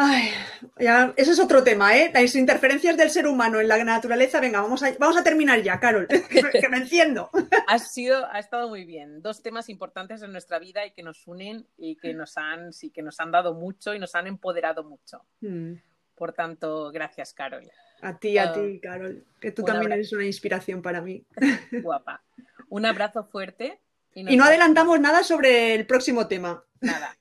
Ay, 0.00 0.30
ya, 0.78 1.12
eso 1.16 1.32
es 1.32 1.40
otro 1.40 1.64
tema, 1.64 1.96
¿eh? 1.96 2.12
Las 2.14 2.36
interferencias 2.36 2.96
del 2.96 3.10
ser 3.10 3.26
humano 3.26 3.58
en 3.58 3.66
la 3.66 3.82
naturaleza. 3.82 4.38
Venga, 4.38 4.60
vamos 4.60 4.80
a, 4.84 4.92
vamos 4.96 5.16
a 5.16 5.24
terminar 5.24 5.60
ya, 5.60 5.80
Carol, 5.80 6.06
que, 6.30 6.40
me, 6.40 6.50
que 6.52 6.68
me 6.68 6.76
enciendo. 6.76 7.28
Ha, 7.66 7.80
sido, 7.80 8.24
ha 8.30 8.38
estado 8.38 8.68
muy 8.68 8.84
bien. 8.84 9.22
Dos 9.22 9.42
temas 9.42 9.68
importantes 9.68 10.22
en 10.22 10.30
nuestra 10.30 10.60
vida 10.60 10.86
y 10.86 10.92
que 10.92 11.02
nos 11.02 11.26
unen 11.26 11.66
y 11.76 11.96
que 11.96 12.14
nos 12.14 12.38
han, 12.38 12.72
sí, 12.72 12.90
que 12.90 13.02
nos 13.02 13.18
han 13.18 13.32
dado 13.32 13.54
mucho 13.54 13.92
y 13.92 13.98
nos 13.98 14.14
han 14.14 14.28
empoderado 14.28 14.84
mucho. 14.84 15.24
Mm. 15.40 15.72
Por 16.14 16.32
tanto, 16.32 16.92
gracias, 16.92 17.32
Carol. 17.32 17.68
A 18.00 18.16
ti, 18.20 18.38
a 18.38 18.52
uh, 18.52 18.54
ti, 18.54 18.78
Carol, 18.80 19.24
que 19.40 19.50
tú 19.50 19.64
también 19.64 19.90
abrazo. 19.90 19.98
eres 19.98 20.12
una 20.12 20.26
inspiración 20.26 20.80
para 20.80 21.00
mí. 21.00 21.24
Guapa. 21.82 22.22
Un 22.68 22.86
abrazo 22.86 23.24
fuerte. 23.24 23.80
Y, 24.14 24.32
y 24.32 24.36
no 24.36 24.44
adelantamos 24.44 25.00
nada 25.00 25.24
sobre 25.24 25.74
el 25.74 25.86
próximo 25.86 26.28
tema. 26.28 26.62
Nada. 26.80 27.18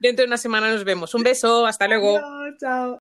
Dentro 0.00 0.22
de 0.22 0.26
una 0.26 0.38
semana 0.38 0.70
nos 0.70 0.84
vemos. 0.84 1.14
Un 1.14 1.22
beso, 1.22 1.66
hasta 1.66 1.86
luego. 1.88 2.18
Adiós, 2.18 2.56
chao. 2.58 2.94